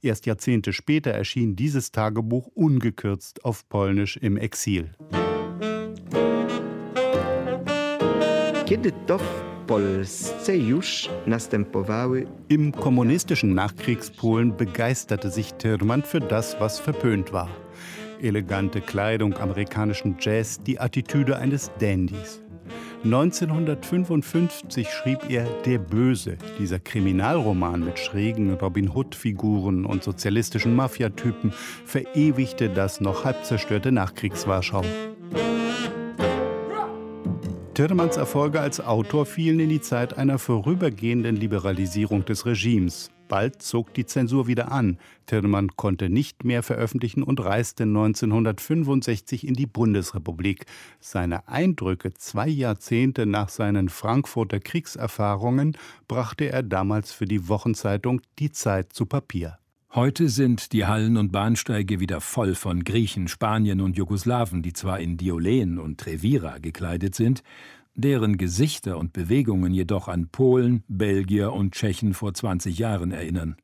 Erst 0.03 0.27
Jahrzehnte 0.27 0.75
später 0.75 1.13
erschien 1.13 1.57
dieses 1.57 1.91
Tagebuch 1.91 2.49
ungekürzt 2.49 3.47
auf 3.47 3.67
Polnisch 3.71 4.19
im 4.19 4.37
Exil. 4.37 4.91
Kiedy 8.77 8.93
to 9.07 9.19
w 9.19 9.43
Polsce 9.67 10.57
już 10.57 11.09
następowały. 11.27 12.27
Im 12.49 12.73
kommunistischen 12.73 13.55
Nachkriegspolen 13.55 14.57
begeisterte 14.57 15.31
sich 15.31 15.53
Tirman 15.53 16.03
für 16.03 16.21
das, 16.21 16.57
was 16.61 16.79
verpönt 16.79 17.33
war. 17.33 17.49
Elegante 18.23 18.83
Kleidung, 18.83 19.35
amerikanischen 19.39 20.17
Jazz, 20.21 20.61
die 20.63 20.79
Attitüde 20.79 21.39
eines 21.39 21.71
Dandys. 21.81 22.43
1955 23.05 24.89
schrieb 24.91 25.31
er 25.31 25.47
Der 25.65 25.79
Böse, 25.79 26.37
dieser 26.59 26.79
Kriminalroman 26.79 27.83
mit 27.83 27.99
schrägen 27.99 28.55
Robin 28.55 28.91
Hood-Figuren 28.95 29.87
und 29.87 30.05
sozialistischen 30.05 30.77
Mafiatypen, 30.77 31.53
verewigte 31.87 32.69
das 32.69 33.01
noch 33.01 33.25
halb 33.25 33.43
zerstörte 33.43 33.91
Nachkriegswarschau. 33.91 34.85
Tirmanns 37.77 38.17
Erfolge 38.17 38.59
als 38.59 38.81
Autor 38.81 39.27
fielen 39.27 39.61
in 39.61 39.69
die 39.69 39.83
Zeit 39.83 40.17
einer 40.17 40.39
vorübergehenden 40.39 41.37
Liberalisierung 41.37 42.25
des 42.25 42.47
Regimes. 42.47 43.11
Bald 43.29 43.61
zog 43.61 43.93
die 43.93 44.07
Zensur 44.07 44.47
wieder 44.47 44.73
an. 44.73 44.97
Tirmann 45.27 45.77
konnte 45.77 46.09
nicht 46.09 46.43
mehr 46.43 46.63
veröffentlichen 46.63 47.23
und 47.23 47.39
reiste 47.45 47.83
1965 47.83 49.47
in 49.47 49.53
die 49.53 49.67
Bundesrepublik. 49.67 50.65
Seine 51.01 51.49
Eindrücke 51.49 52.15
zwei 52.15 52.49
Jahrzehnte 52.49 53.27
nach 53.27 53.51
seinen 53.51 53.91
Frankfurter 53.91 54.59
Kriegserfahrungen 54.59 55.77
brachte 56.09 56.51
er 56.51 56.63
damals 56.63 57.13
für 57.13 57.27
die 57.27 57.47
Wochenzeitung 57.47 58.23
Die 58.39 58.53
Zeit 58.53 58.95
zu 58.95 59.05
Papier. 59.05 59.59
Heute 59.97 60.29
sind 60.29 60.75
die 60.75 60.85
Hallen 60.85 61.17
und 61.17 61.33
Bahnsteige 61.33 62.01
wieder 62.01 62.21
voll 62.21 62.55
von 62.55 62.85
Griechen, 62.85 63.29
Spaniern 63.29 63.81
und 63.81 63.97
Jugoslawen, 63.97 64.61
die 64.61 64.75
zwar 64.75 65.01
in 65.01 65.17
Diolen 65.17 65.79
und 65.79 65.99
Trevira 65.99 66.59
gekleidet 66.59 67.15
sind, 67.15 67.43
deren 67.95 68.37
Gesichter 68.37 68.99
und 68.99 69.15
Bewegungen 69.15 69.73
jedoch 69.73 70.09
an 70.09 70.29
Polen, 70.29 70.85
Belgier 70.87 71.55
und 71.55 71.73
Tschechen 71.73 72.13
vor 72.13 72.35
20 72.35 72.79
Jahren 72.79 73.11
erinnern. 73.11 73.57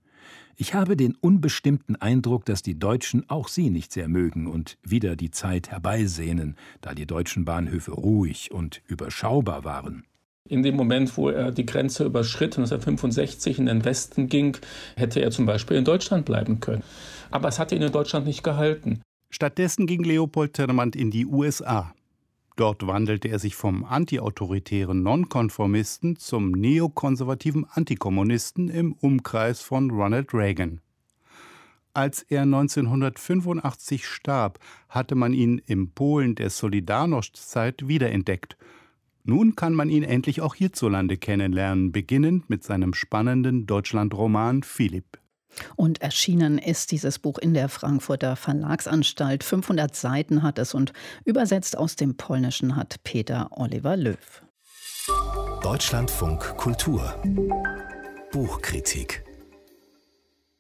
Ich 0.57 0.73
habe 0.73 0.97
den 0.97 1.17
unbestimmten 1.17 1.97
Eindruck, 1.97 2.47
dass 2.47 2.63
die 2.63 2.79
Deutschen 2.79 3.29
auch 3.29 3.49
sie 3.49 3.69
nicht 3.69 3.93
sehr 3.93 4.09
mögen 4.09 4.47
und 4.47 4.79
wieder 4.83 5.17
die 5.17 5.33
Zeit 5.33 5.71
herbeisehnen, 5.71 6.57
da 6.81 6.95
die 6.95 7.07
deutschen 7.07 7.45
Bahnhöfe 7.45 7.91
ruhig 7.91 8.51
und 8.51 8.81
überschaubar 8.87 9.65
waren. 9.65 10.05
In 10.49 10.63
dem 10.63 10.77
Moment, 10.77 11.17
wo 11.17 11.29
er 11.29 11.53
die 11.53 11.65
Grenze 11.65 12.05
überschritt, 12.05 12.59
1965 12.59 13.59
in 13.59 13.67
den 13.67 13.85
Westen 13.85 14.29
ging, 14.29 14.57
hätte 14.97 15.21
er 15.21 15.31
zum 15.31 15.47
Beispiel 15.47 15.77
in 15.77 15.85
Deutschland 15.85 16.25
bleiben 16.25 16.61
können. 16.61 16.83
Aber 17.31 17.49
es 17.49 17.59
hatte 17.59 17.75
ihn 17.75 17.83
in 17.83 17.93
Deutschland 17.93 18.27
nicht 18.27 18.43
gehalten. 18.43 19.01
Stattdessen 19.31 19.87
ging 19.87 20.03
Leopold 20.03 20.53
Tirrmann 20.55 20.91
in 20.91 21.11
die 21.11 21.27
USA. 21.27 21.95
Dort 22.57 22.87
wandelte 22.87 23.29
er 23.29 23.39
sich 23.39 23.55
vom 23.55 23.85
antiautoritären 23.85 25.03
Nonkonformisten 25.03 26.17
zum 26.17 26.51
neokonservativen 26.51 27.65
Antikommunisten 27.71 28.69
im 28.69 28.93
Umkreis 28.93 29.63
von 29.63 29.91
Ronald 29.91 30.35
Reagan. 30.35 30.81
Als 31.95 32.23
er 32.23 32.43
1985 32.43 34.07
starb, 34.07 34.59
hatte 34.89 35.15
man 35.15 35.33
ihn 35.33 35.63
im 35.67 35.93
Polen 35.93 36.35
der 36.35 36.51
Solidarność-Zeit 36.51 37.89
wiederentdeckt. 37.89 38.57
Nun 39.25 39.55
kann 39.55 39.75
man 39.75 39.89
ihn 39.89 40.03
endlich 40.03 40.41
auch 40.41 40.55
hierzulande 40.55 41.17
kennenlernen, 41.17 41.93
beginnend 41.93 42.51
mit 42.51 42.65
seinem 42.65 42.93
spannenden 42.93 43.67
Deutschlandroman 43.67 44.63
Philipp. 44.63 45.19
Und 45.77 46.01
erschienen 46.01 46.59
ist 46.59 46.93
dieses 46.93 47.19
Buch 47.19 47.39
in 47.39 47.55
der 47.55 47.69
Frankfurter 47.69 48.37
Verlagsanstalt. 48.37 49.45
500 49.45 49.95
Seiten 49.95 50.43
hat 50.43 50.59
es 50.59 50.75
und 50.75 50.93
übersetzt 51.25 51.77
aus 51.77 51.95
dem 51.97 52.17
Polnischen 52.17 52.75
hat 52.75 53.03
Peter 53.05 53.49
Oliver 53.51 53.97
Löw. 53.97 54.43
Deutschlandfunk 55.63 56.57
Kultur 56.57 57.15
Buchkritik 58.33 59.22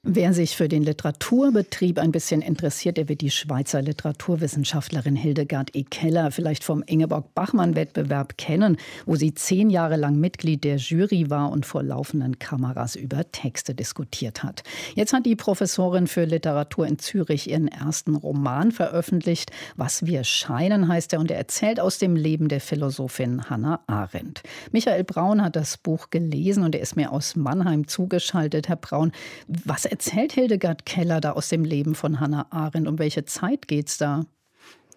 Wer 0.04 0.32
sich 0.32 0.56
für 0.56 0.66
den 0.66 0.82
Literaturbetrieb 0.82 1.96
ein 2.00 2.10
bisschen 2.10 2.42
interessiert, 2.42 2.96
der 2.96 3.08
wird 3.08 3.20
die 3.20 3.30
Schweizer 3.30 3.80
Literaturwissenschaftlerin 3.82 5.14
Hildegard 5.14 5.76
E. 5.76 5.84
Keller 5.84 6.32
vielleicht 6.32 6.64
vom 6.64 6.82
Ingeborg-Bachmann-Wettbewerb 6.82 8.36
kennen, 8.36 8.78
wo 9.06 9.14
sie 9.14 9.32
zehn 9.32 9.70
Jahre 9.70 9.94
lang 9.94 10.16
Mitglied 10.16 10.64
der 10.64 10.78
Jury 10.78 11.30
war 11.30 11.52
und 11.52 11.66
vor 11.66 11.84
laufenden 11.84 12.40
Kameras 12.40 12.96
über 12.96 13.30
Texte 13.30 13.76
diskutiert 13.76 14.42
hat. 14.42 14.64
Jetzt 14.96 15.12
hat 15.12 15.24
die 15.24 15.36
Professorin 15.36 16.08
für 16.08 16.24
Literatur 16.24 16.84
in 16.84 16.98
Zürich 16.98 17.48
ihren 17.48 17.68
ersten 17.68 18.16
Roman 18.16 18.72
veröffentlicht. 18.72 19.52
Was 19.76 20.04
wir 20.04 20.24
scheinen 20.24 20.88
heißt 20.88 21.12
er 21.12 21.20
und 21.20 21.30
er 21.30 21.38
erzählt 21.38 21.78
aus 21.78 21.98
dem 21.98 22.16
Leben 22.16 22.48
der 22.48 22.60
Philosophin 22.60 23.48
Hannah 23.48 23.78
Arendt. 23.86 24.42
Michael 24.72 25.04
Braun 25.04 25.44
hat 25.44 25.54
das 25.54 25.76
Buch 25.76 26.10
gelesen 26.10 26.64
und 26.64 26.74
er 26.74 26.80
ist 26.80 26.96
mir 26.96 27.12
aus 27.12 27.36
Mannheim 27.36 27.86
zugeschaltet. 27.86 28.68
Herr 28.68 28.74
Braun, 28.74 29.12
was 29.46 29.91
erzählt 29.92 30.32
Hildegard 30.32 30.86
Keller 30.86 31.20
da 31.20 31.32
aus 31.32 31.50
dem 31.50 31.66
Leben 31.66 31.94
von 31.94 32.18
Hannah 32.18 32.46
Arendt? 32.50 32.88
Um 32.88 32.98
welche 32.98 33.26
Zeit 33.26 33.68
geht's 33.68 33.98
da? 33.98 34.24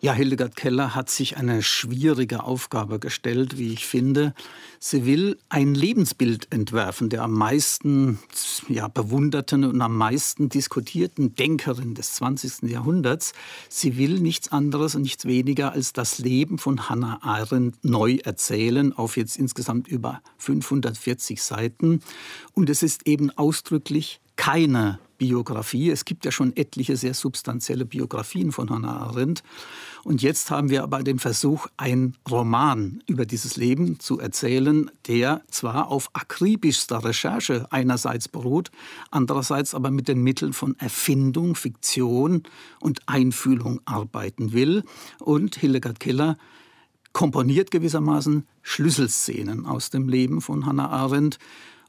Ja, 0.01 0.13
Hildegard 0.13 0.55
Keller 0.55 0.93
hat 0.93 1.09
sich 1.09 1.37
eine 1.37 1.63
schwierige 1.63 2.43
Aufgabe 2.43 2.99
gestellt, 2.99 3.57
wie 3.57 3.73
ich 3.73 3.87
finde. 3.87 4.33
Sie 4.77 5.05
will 5.05 5.37
ein 5.49 5.73
Lebensbild 5.73 6.51
entwerfen 6.51 7.09
der 7.09 7.23
am 7.23 7.31
meisten 7.31 8.19
ja, 8.67 8.87
bewunderten 8.87 9.63
und 9.63 9.81
am 9.81 9.95
meisten 9.95 10.49
diskutierten 10.49 11.33
Denkerin 11.35 11.95
des 11.95 12.13
20. 12.15 12.69
Jahrhunderts. 12.69 13.33
Sie 13.69 13.97
will 13.97 14.19
nichts 14.19 14.51
anderes 14.51 14.95
und 14.95 15.03
nichts 15.03 15.25
weniger 15.25 15.71
als 15.71 15.93
das 15.93 16.19
Leben 16.19 16.57
von 16.57 16.89
Hannah 16.89 17.19
Arendt 17.23 17.83
neu 17.83 18.17
erzählen, 18.23 18.93
auf 18.93 19.17
jetzt 19.17 19.37
insgesamt 19.37 19.87
über 19.87 20.21
540 20.37 21.41
Seiten. 21.41 22.01
Und 22.53 22.69
es 22.69 22.83
ist 22.83 23.07
eben 23.07 23.31
ausdrücklich 23.31 24.19
keine 24.35 24.99
Biografie. 25.17 25.89
Es 25.89 26.05
gibt 26.05 26.25
ja 26.25 26.31
schon 26.31 26.55
etliche 26.55 26.97
sehr 26.97 27.13
substanzielle 27.13 27.85
Biografien 27.85 28.51
von 28.51 28.69
Hannah 28.69 28.97
Arendt. 28.97 29.43
Und 30.03 30.21
jetzt 30.21 30.51
haben 30.51 30.69
wir 30.69 30.83
aber 30.83 31.03
den 31.03 31.19
Versuch, 31.19 31.67
einen 31.77 32.15
Roman 32.29 33.01
über 33.07 33.25
dieses 33.25 33.57
Leben 33.57 33.99
zu 33.99 34.19
erzählen, 34.19 34.91
der 35.07 35.41
zwar 35.49 35.89
auf 35.89 36.09
akribischster 36.13 37.03
Recherche 37.03 37.67
einerseits 37.71 38.27
beruht, 38.27 38.71
andererseits 39.09 39.73
aber 39.73 39.91
mit 39.91 40.07
den 40.07 40.21
Mitteln 40.21 40.53
von 40.53 40.77
Erfindung, 40.79 41.55
Fiktion 41.55 42.43
und 42.79 43.01
Einfühlung 43.07 43.81
arbeiten 43.85 44.53
will. 44.53 44.83
Und 45.19 45.55
Hildegard 45.55 45.99
Keller 45.99 46.37
komponiert 47.13 47.71
gewissermaßen 47.71 48.45
Schlüsselszenen 48.61 49.65
aus 49.65 49.89
dem 49.89 50.09
Leben 50.09 50.41
von 50.41 50.65
Hannah 50.65 50.89
Arendt 50.89 51.39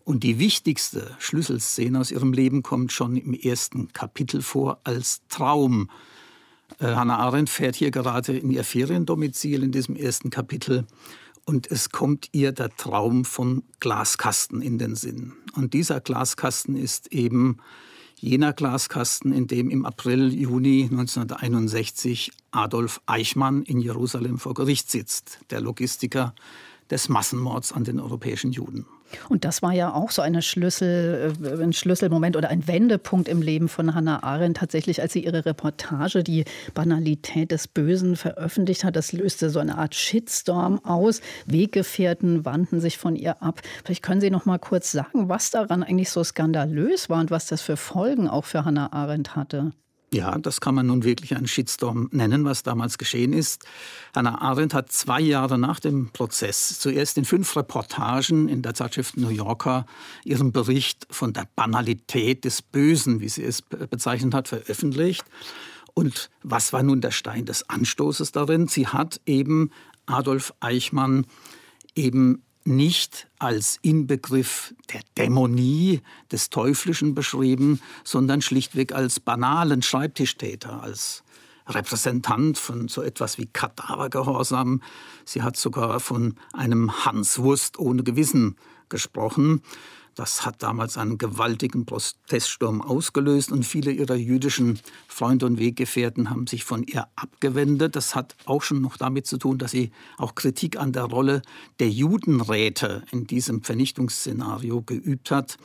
und 0.07 0.23
die 0.23 0.39
wichtigste 0.39 1.17
Schlüsselszene 1.19 1.99
aus 1.99 2.13
ihrem 2.13 2.33
Leben 2.33 2.63
kommt 2.63 2.93
schon 2.93 3.17
im 3.17 3.35
ersten 3.35 3.93
Kapitel 3.93 4.41
vor 4.41 4.79
als 4.85 5.21
Traum. 5.29 5.91
Äh, 6.79 6.95
Hannah 6.95 7.19
Arendt 7.19 7.51
fährt 7.51 7.75
hier 7.75 7.91
gerade 7.91 8.39
in 8.39 8.53
ihr 8.53 8.63
Feriendomizil 8.63 9.65
in 9.65 9.73
diesem 9.73 9.97
ersten 9.97 10.31
Kapitel 10.31 10.87
und 11.45 11.69
es 11.69 11.91
kommt 11.91 12.29
ihr 12.31 12.53
der 12.53 12.71
Traum 12.77 13.25
vom 13.25 13.65
Glaskasten 13.81 14.63
in 14.63 14.79
den 14.79 14.95
Sinn. 14.95 15.33
Und 15.57 15.75
dieser 15.75 16.01
Glaskasten 16.01 16.77
ist 16.77 17.13
eben 17.13 17.57
jener 18.15 18.53
Glaskasten, 18.53 19.33
in 19.33 19.49
dem 19.49 19.71
im 19.71 19.85
April, 19.85 20.33
Juni 20.33 20.85
1961 20.85 22.31
Adolf 22.53 23.01
Eichmann 23.07 23.65
in 23.65 23.81
Jerusalem 23.81 24.39
vor 24.39 24.55
Gericht 24.55 24.89
sitzt, 24.89 25.41
der 25.51 25.61
Logistiker 25.61 26.33
des 26.91 27.09
Massenmords 27.09 27.73
an 27.73 27.83
den 27.83 27.99
europäischen 27.99 28.53
Juden. 28.53 28.87
Und 29.29 29.45
das 29.45 29.63
war 29.63 29.73
ja 29.73 29.93
auch 29.93 30.11
so 30.11 30.23
eine 30.23 30.43
Schlüssel, 30.43 31.35
äh, 31.43 31.63
ein 31.63 31.73
Schlüsselmoment 31.73 32.37
oder 32.37 32.49
ein 32.49 32.67
Wendepunkt 32.67 33.29
im 33.29 33.43
Leben 33.43 33.69
von 33.69 33.95
Hannah 33.95 34.23
Arendt. 34.23 34.59
Tatsächlich, 34.59 35.01
als 35.01 35.13
sie 35.13 35.25
ihre 35.25 35.45
Reportage 35.45 36.23
Die 36.23 36.45
Banalität 36.75 37.51
des 37.51 37.69
Bösen 37.69 38.17
veröffentlicht 38.17 38.85
hat, 38.85 38.97
das 38.97 39.13
löste 39.13 39.51
so 39.51 39.59
eine 39.59 39.79
Art 39.79 39.95
Shitstorm 39.95 40.85
aus. 40.85 41.21
Weggefährten 41.47 42.45
wandten 42.45 42.81
sich 42.81 42.99
von 42.99 43.17
ihr 43.17 43.43
ab. 43.43 43.61
Vielleicht 43.85 44.03
können 44.03 44.21
Sie 44.21 44.31
noch 44.31 44.47
mal 44.47 44.59
kurz 44.59 44.93
sagen, 44.93 45.29
was 45.29 45.51
daran 45.51 45.83
eigentlich 45.83 46.11
so 46.11 46.23
skandalös 46.25 47.09
war 47.11 47.21
und 47.21 47.31
was 47.31 47.47
das 47.47 47.63
für 47.63 47.77
Folgen 47.77 48.29
auch 48.29 48.45
für 48.45 48.65
Hannah 48.65 48.93
Arendt 48.93 49.37
hatte. 49.37 49.73
Ja, 50.17 50.39
das 50.39 50.63
kann 50.63 50.75
man 50.75 50.87
nun 50.87 51.05
wirklich 51.05 51.37
einen 51.37 51.47
Shitstorm 51.47 52.09
nennen, 52.11 52.47
was 52.47 52.63
damals 52.63 52.97
geschehen 52.97 53.35
ist. 53.35 53.67
Hannah 54.15 54.41
Arendt 54.41 54.73
hat 54.73 54.91
zwei 54.91 55.21
Jahre 55.21 55.59
nach 55.59 55.79
dem 55.79 56.09
Prozess 56.09 56.79
zuerst 56.79 57.19
in 57.19 57.27
fünf 57.27 57.55
Reportagen 57.55 58.49
in 58.49 58.63
der 58.63 58.73
Zeitschrift 58.73 59.19
New 59.19 59.29
Yorker 59.29 59.85
ihren 60.25 60.53
Bericht 60.53 61.07
von 61.11 61.35
der 61.35 61.47
Banalität 61.55 62.47
des 62.47 62.63
Bösen, 62.63 63.21
wie 63.21 63.29
sie 63.29 63.45
es 63.45 63.61
bezeichnet 63.61 64.33
hat, 64.33 64.49
veröffentlicht. 64.49 65.27
Und 65.93 66.31
was 66.43 66.73
war 66.73 66.83
nun 66.83 67.03
der 67.03 67.11
Stein 67.11 67.45
des 67.45 67.69
Anstoßes 67.69 68.33
darin? 68.33 68.69
Sie 68.69 68.87
hat 68.87 69.21
eben 69.27 69.71
Adolf 70.07 70.55
Eichmann 70.61 71.27
eben 71.95 72.43
nicht 72.67 73.29
als 73.39 73.79
Inbegriff 73.83 74.75
der 74.93 75.01
Dämonie, 75.17 76.01
des 76.33 76.51
Teuflischen 76.51 77.15
beschrieben, 77.15 77.81
sondern 78.05 78.43
schlichtweg 78.43 78.93
als 78.93 79.21
banalen 79.21 79.83
Schreibtischtäter, 79.83 80.83
als 80.83 81.23
Repräsentant 81.69 82.59
von 82.59 82.89
so 82.89 83.03
etwas 83.03 83.39
wie 83.39 83.47
Kadavergehorsam. 83.47 84.83
Sie 85.25 85.43
hat 85.43 85.57
sogar 85.57 86.01
von 86.01 86.37
einem 86.53 87.05
Hans 87.05 87.39
Wurst 87.39 87.79
ohne 87.79 88.03
Gewissen 88.03 88.57
gesprochen. 88.89 89.63
Das 90.17 90.47
hat 90.47 90.63
damals 90.63 90.97
einen 90.97 91.19
gewaltigen 91.19 91.85
Proteststurm 91.85 92.81
ausgelöst 92.81 93.53
und 93.53 93.65
viele 93.65 93.93
ihrer 93.93 94.15
jüdischen 94.15 94.81
Freunde 95.07 95.45
und 95.45 95.59
Weggefährten 95.59 96.31
haben 96.31 96.47
sich 96.47 96.65
von 96.65 96.85
ihr 96.85 97.07
abgewendet. 97.17 97.97
Das 97.97 98.15
hat 98.15 98.35
auch 98.47 98.63
schon 98.63 98.81
noch 98.81 98.97
damit 98.97 99.27
zu 99.27 99.37
tun, 99.37 99.59
dass 99.59 99.73
sie 99.73 99.93
auch 100.17 100.35
Kritik 100.35 100.79
an 100.79 100.93
der 100.93 101.05
Rolle 101.05 101.43
der 101.81 101.91
Judenräte 101.91 103.03
in 103.13 103.27
diesem 103.27 103.63
Vernichtungsszenario 103.63 104.81
geübt 104.81 105.31
hat. 105.31 105.59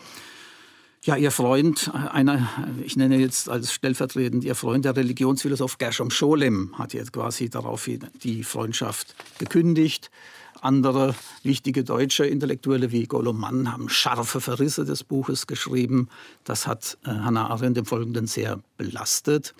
Ja, 1.03 1.15
ihr 1.15 1.31
Freund, 1.31 1.89
einer, 2.11 2.47
ich 2.83 2.97
nenne 2.97 3.17
jetzt 3.17 3.47
als 3.47 3.71
stellvertretend 3.71 4.43
ihr 4.43 4.53
Freund, 4.53 4.83
der 4.83 4.97
Religionsphilosoph 4.97 5.77
Gershom 5.77 6.11
Scholem, 6.11 6.77
hat 6.77 6.93
jetzt 6.93 7.13
quasi 7.13 7.49
darauf 7.49 7.89
die 8.21 8.43
Freundschaft 8.43 9.15
gekündigt. 9.39 10.11
Andere 10.59 11.15
wichtige 11.43 11.83
deutsche 11.83 12.25
Intellektuelle 12.25 12.91
wie 12.91 13.05
Golo 13.05 13.33
Mann 13.33 13.71
haben 13.71 13.89
scharfe 13.89 14.41
Verrisse 14.41 14.85
des 14.85 15.03
Buches 15.03 15.47
geschrieben. 15.47 16.09
Das 16.43 16.67
hat 16.67 16.97
äh, 17.05 17.09
Hannah 17.09 17.49
Arendt 17.49 17.77
im 17.77 17.85
Folgenden 17.85 18.27
sehr 18.27 18.59
belastet. 18.77 19.53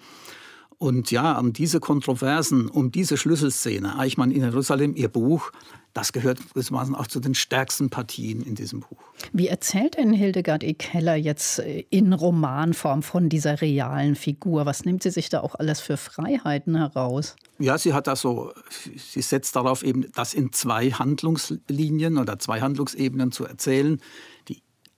Und 0.82 1.12
ja, 1.12 1.38
um 1.38 1.54
diese 1.54 1.80
Kontroversen, 1.80 2.68
um 2.68 2.92
diese 2.92 3.16
Schlüsselszene, 3.16 4.00
Eichmann 4.00 4.32
in 4.32 4.42
Jerusalem, 4.42 4.96
ihr 4.96 5.10
Buch, 5.10 5.52
das 5.94 6.12
gehört 6.12 6.40
gewissermaßen 6.40 6.96
auch 6.96 7.06
zu 7.06 7.20
den 7.20 7.36
stärksten 7.36 7.92
Partien 7.92 8.42
in 8.42 8.56
diesem 8.56 8.80
Buch. 8.80 8.98
Wie 9.32 9.48
erzählt 9.48 9.98
denn 9.98 10.12
Hildegard 10.12 10.64
E. 10.64 10.74
Keller 10.74 11.16
jetzt 11.16 11.60
äh, 11.60 11.86
in 11.92 12.14
Romanform 12.14 13.04
von 13.04 13.30
dieser 13.30 13.62
realen 13.62 14.16
Figur? 14.16 14.66
Was 14.66 14.84
nimmt 14.84 15.04
sie 15.04 15.12
sich 15.12 15.30
da 15.30 15.42
auch 15.42 15.54
alles 15.54 15.82
für 15.82 15.98
Freiheiten 15.98 16.76
heraus? 16.76 17.36
Ja, 17.60 17.78
sie 17.78 17.94
hat 17.94 18.08
das 18.08 18.22
so, 18.22 18.52
sie 18.96 19.22
setzt 19.22 19.56
darauf 19.56 19.84
eben, 19.84 20.12
das 20.16 20.34
in 20.34 20.52
zwei 20.52 20.90
Handlungslinien 20.90 22.18
oder 22.18 22.40
zwei 22.40 22.60
Handlungsebenen 22.60 23.32
zu 23.32 23.46
erzählen. 23.46 24.02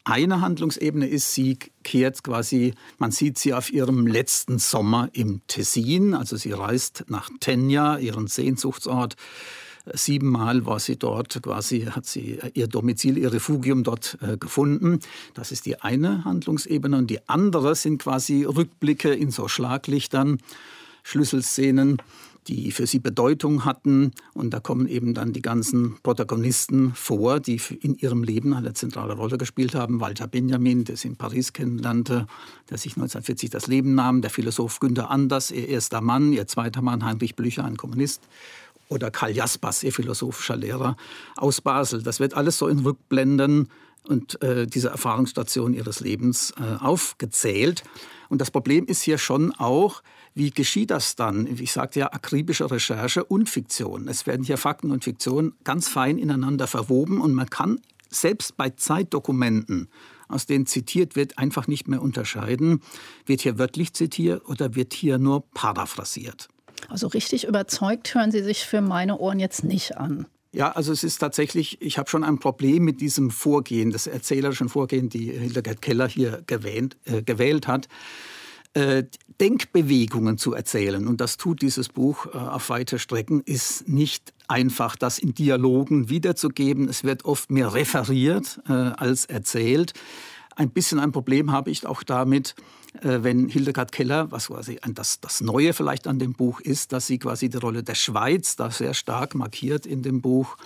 Eine 0.05 0.41
Handlungsebene 0.41 1.07
ist, 1.07 1.33
sie 1.33 1.57
kehrt 1.83 2.23
quasi, 2.23 2.73
man 2.97 3.11
sieht 3.11 3.37
sie 3.37 3.53
auf 3.53 3.71
ihrem 3.71 4.05
letzten 4.05 4.59
Sommer 4.59 5.09
im 5.13 5.41
Tessin, 5.47 6.13
also 6.13 6.35
sie 6.35 6.51
reist 6.51 7.05
nach 7.07 7.29
Tenja, 7.39 7.97
ihren 7.97 8.27
Sehnsuchtsort 8.27 9.15
Siebenmal 9.91 10.65
war 10.65 10.79
sie 10.79 10.95
dort, 10.95 11.43
quasi 11.43 11.87
hat 11.91 12.05
sie 12.05 12.39
ihr 12.53 12.67
Domizil, 12.67 13.17
ihr 13.17 13.33
Refugium 13.33 13.83
dort 13.83 14.17
äh, 14.21 14.37
gefunden. 14.37 14.99
Das 15.33 15.51
ist 15.51 15.65
die 15.65 15.81
eine 15.81 16.23
Handlungsebene. 16.23 16.97
Und 16.97 17.09
die 17.09 17.27
andere 17.27 17.75
sind 17.75 18.01
quasi 18.01 18.45
Rückblicke 18.45 19.13
in 19.13 19.29
so 19.29 19.49
Schlaglichtern, 19.49 20.39
Schlüsselszenen, 21.03 21.97
die 22.47 22.71
für 22.71 22.87
sie 22.87 22.99
Bedeutung 22.99 23.65
hatten. 23.65 24.11
Und 24.33 24.53
da 24.53 24.59
kommen 24.59 24.87
eben 24.87 25.13
dann 25.13 25.33
die 25.33 25.41
ganzen 25.41 25.97
Protagonisten 26.03 26.93
vor, 26.95 27.39
die 27.39 27.61
in 27.81 27.95
ihrem 27.95 28.23
Leben 28.23 28.53
eine 28.53 28.73
zentrale 28.73 29.13
Rolle 29.13 29.37
gespielt 29.37 29.75
haben. 29.75 29.99
Walter 29.99 30.27
Benjamin, 30.27 30.83
der 30.83 30.97
sie 30.97 31.09
in 31.09 31.15
Paris 31.15 31.53
kennenlernte, 31.53 32.27
der 32.69 32.77
sich 32.77 32.93
1940 32.93 33.49
das 33.49 33.67
Leben 33.67 33.95
nahm. 33.95 34.21
Der 34.21 34.29
Philosoph 34.29 34.79
Günter 34.79 35.09
Anders, 35.09 35.51
ihr 35.51 35.67
erster 35.67 36.01
Mann. 36.01 36.33
Ihr 36.33 36.47
zweiter 36.47 36.81
Mann, 36.81 37.05
Heinrich 37.05 37.35
Blücher, 37.35 37.65
ein 37.65 37.77
Kommunist 37.77 38.21
oder 38.89 39.11
Karl 39.11 39.31
Jaspers, 39.31 39.83
ihr 39.83 39.91
philosophischer 39.91 40.55
Lehrer 40.55 40.95
aus 41.35 41.61
Basel. 41.61 42.03
Das 42.03 42.19
wird 42.19 42.35
alles 42.35 42.57
so 42.57 42.67
in 42.67 42.79
Rückblenden 42.79 43.69
und 44.07 44.41
äh, 44.41 44.67
diese 44.67 44.89
Erfahrungsstation 44.89 45.73
ihres 45.73 45.99
Lebens 45.99 46.53
äh, 46.59 46.83
aufgezählt. 46.83 47.83
Und 48.29 48.39
das 48.39 48.51
Problem 48.51 48.85
ist 48.85 49.01
hier 49.01 49.17
schon 49.17 49.53
auch, 49.53 50.03
wie 50.35 50.49
geschieht 50.49 50.91
das 50.91 51.15
dann? 51.15 51.47
Ich 51.47 51.71
sagte 51.71 51.99
ja, 51.99 52.11
akribische 52.11 52.69
Recherche 52.69 53.23
und 53.23 53.49
Fiktion. 53.49 54.07
Es 54.07 54.25
werden 54.25 54.43
hier 54.43 54.57
Fakten 54.57 54.91
und 54.91 55.03
Fiktion 55.03 55.53
ganz 55.63 55.87
fein 55.87 56.17
ineinander 56.17 56.67
verwoben 56.67 57.21
und 57.21 57.33
man 57.33 57.49
kann 57.49 57.79
selbst 58.09 58.57
bei 58.57 58.69
Zeitdokumenten, 58.69 59.89
aus 60.27 60.45
denen 60.45 60.65
zitiert 60.65 61.15
wird, 61.15 61.37
einfach 61.37 61.67
nicht 61.67 61.87
mehr 61.87 62.01
unterscheiden, 62.01 62.81
wird 63.25 63.41
hier 63.41 63.57
wörtlich 63.57 63.93
zitiert 63.93 64.47
oder 64.47 64.75
wird 64.75 64.93
hier 64.93 65.17
nur 65.17 65.43
paraphrasiert. 65.53 66.47
Also 66.89 67.07
richtig 67.07 67.45
überzeugt 67.45 68.13
hören 68.13 68.31
Sie 68.31 68.43
sich 68.43 68.65
für 68.65 68.81
meine 68.81 69.17
Ohren 69.17 69.39
jetzt 69.39 69.63
nicht 69.63 69.97
an. 69.97 70.27
Ja, 70.51 70.71
also 70.71 70.91
es 70.91 71.03
ist 71.03 71.17
tatsächlich, 71.17 71.81
ich 71.81 71.97
habe 71.97 72.09
schon 72.09 72.23
ein 72.23 72.37
Problem 72.37 72.83
mit 72.83 73.01
diesem 73.01 73.31
Vorgehen, 73.31 73.89
das 73.89 74.05
erzählerischen 74.05 74.69
Vorgehen, 74.69 75.09
die 75.09 75.31
Hildegard 75.31 75.81
Keller 75.81 76.07
hier 76.07 76.43
gewähnt, 76.45 76.95
äh, 77.05 77.23
gewählt 77.23 77.67
hat. 77.67 77.87
Äh, 78.73 79.03
Denkbewegungen 79.39 80.37
zu 80.37 80.53
erzählen, 80.53 81.07
und 81.07 81.19
das 81.19 81.37
tut 81.37 81.61
dieses 81.61 81.89
Buch 81.89 82.27
äh, 82.27 82.37
auf 82.37 82.69
weite 82.69 82.97
Strecken, 82.97 83.41
ist 83.41 83.87
nicht 83.87 84.33
einfach, 84.47 84.95
das 84.95 85.19
in 85.19 85.33
Dialogen 85.33 86.09
wiederzugeben. 86.09 86.87
Es 86.87 87.03
wird 87.03 87.25
oft 87.25 87.51
mehr 87.51 87.73
referiert 87.73 88.59
äh, 88.67 88.73
als 88.73 89.25
erzählt. 89.25 89.93
Ein 90.55 90.69
bisschen 90.69 90.99
ein 90.99 91.11
Problem 91.11 91.51
habe 91.51 91.71
ich 91.71 91.85
auch 91.85 92.03
damit, 92.03 92.55
äh, 93.01 93.19
wenn 93.21 93.47
Hildegard 93.49 93.91
Keller, 93.91 94.31
was 94.31 94.47
quasi 94.47 94.79
das, 94.93 95.19
das 95.19 95.41
Neue 95.41 95.73
vielleicht 95.73 96.07
an 96.07 96.19
dem 96.19 96.33
Buch 96.33 96.59
ist, 96.59 96.93
dass 96.93 97.07
sie 97.07 97.17
quasi 97.17 97.49
die 97.49 97.57
Rolle 97.57 97.83
der 97.83 97.95
Schweiz 97.95 98.55
da 98.55 98.71
sehr 98.71 98.93
stark 98.93 99.35
markiert 99.35 99.85
in 99.85 100.03
dem 100.03 100.21
Buch, 100.21 100.57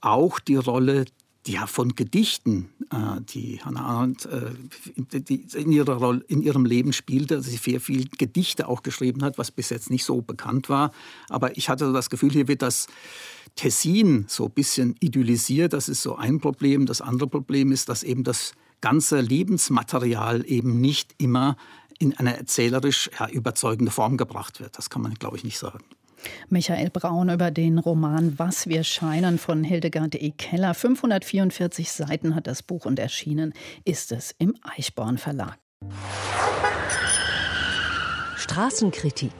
auch 0.00 0.38
die 0.40 0.56
Rolle 0.56 1.04
ja, 1.46 1.66
von 1.66 1.94
Gedichten, 1.94 2.70
äh, 2.90 3.20
die 3.20 3.60
Hannah 3.62 3.84
Arendt 3.84 4.26
äh, 4.26 4.52
in, 5.56 5.72
ihrer 5.72 5.96
Rolle, 5.96 6.24
in 6.28 6.42
ihrem 6.42 6.64
Leben 6.64 6.92
spielte, 6.92 7.36
dass 7.36 7.46
sie 7.46 7.56
sehr 7.56 7.80
viel 7.80 8.08
Gedichte 8.16 8.68
auch 8.68 8.82
geschrieben 8.82 9.22
hat, 9.24 9.38
was 9.38 9.50
bis 9.50 9.70
jetzt 9.70 9.90
nicht 9.90 10.04
so 10.04 10.22
bekannt 10.22 10.68
war. 10.68 10.92
Aber 11.28 11.56
ich 11.56 11.68
hatte 11.68 11.92
das 11.92 12.10
Gefühl, 12.10 12.30
hier 12.30 12.48
wird 12.48 12.62
das 12.62 12.86
Tessin 13.56 14.24
so 14.28 14.46
ein 14.46 14.52
bisschen 14.52 14.94
idyllisiert. 15.00 15.72
Das 15.72 15.88
ist 15.88 16.02
so 16.02 16.16
ein 16.16 16.40
Problem. 16.40 16.86
Das 16.86 17.00
andere 17.00 17.28
Problem 17.28 17.72
ist, 17.72 17.88
dass 17.88 18.02
eben 18.02 18.24
das 18.24 18.52
ganze 18.80 19.20
Lebensmaterial 19.20 20.44
eben 20.46 20.80
nicht 20.80 21.14
immer 21.18 21.56
in 21.98 22.16
eine 22.16 22.36
erzählerisch 22.36 23.10
ja, 23.18 23.28
überzeugende 23.28 23.92
Form 23.92 24.16
gebracht 24.16 24.60
wird. 24.60 24.76
Das 24.78 24.90
kann 24.90 25.02
man, 25.02 25.14
glaube 25.14 25.36
ich, 25.36 25.44
nicht 25.44 25.58
sagen. 25.58 25.84
Michael 26.48 26.90
Braun 26.90 27.30
über 27.30 27.50
den 27.50 27.78
Roman 27.78 28.38
Was 28.38 28.66
wir 28.66 28.84
scheinen 28.84 29.38
von 29.38 29.64
Hildegard 29.64 30.14
E. 30.14 30.30
Keller. 30.30 30.74
544 30.74 31.90
Seiten 31.92 32.34
hat 32.34 32.46
das 32.46 32.62
Buch 32.62 32.84
und 32.84 32.98
erschienen 32.98 33.52
ist 33.84 34.12
es 34.12 34.34
im 34.38 34.54
Eichborn 34.62 35.18
Verlag. 35.18 35.58
Straßenkritik. 38.36 39.32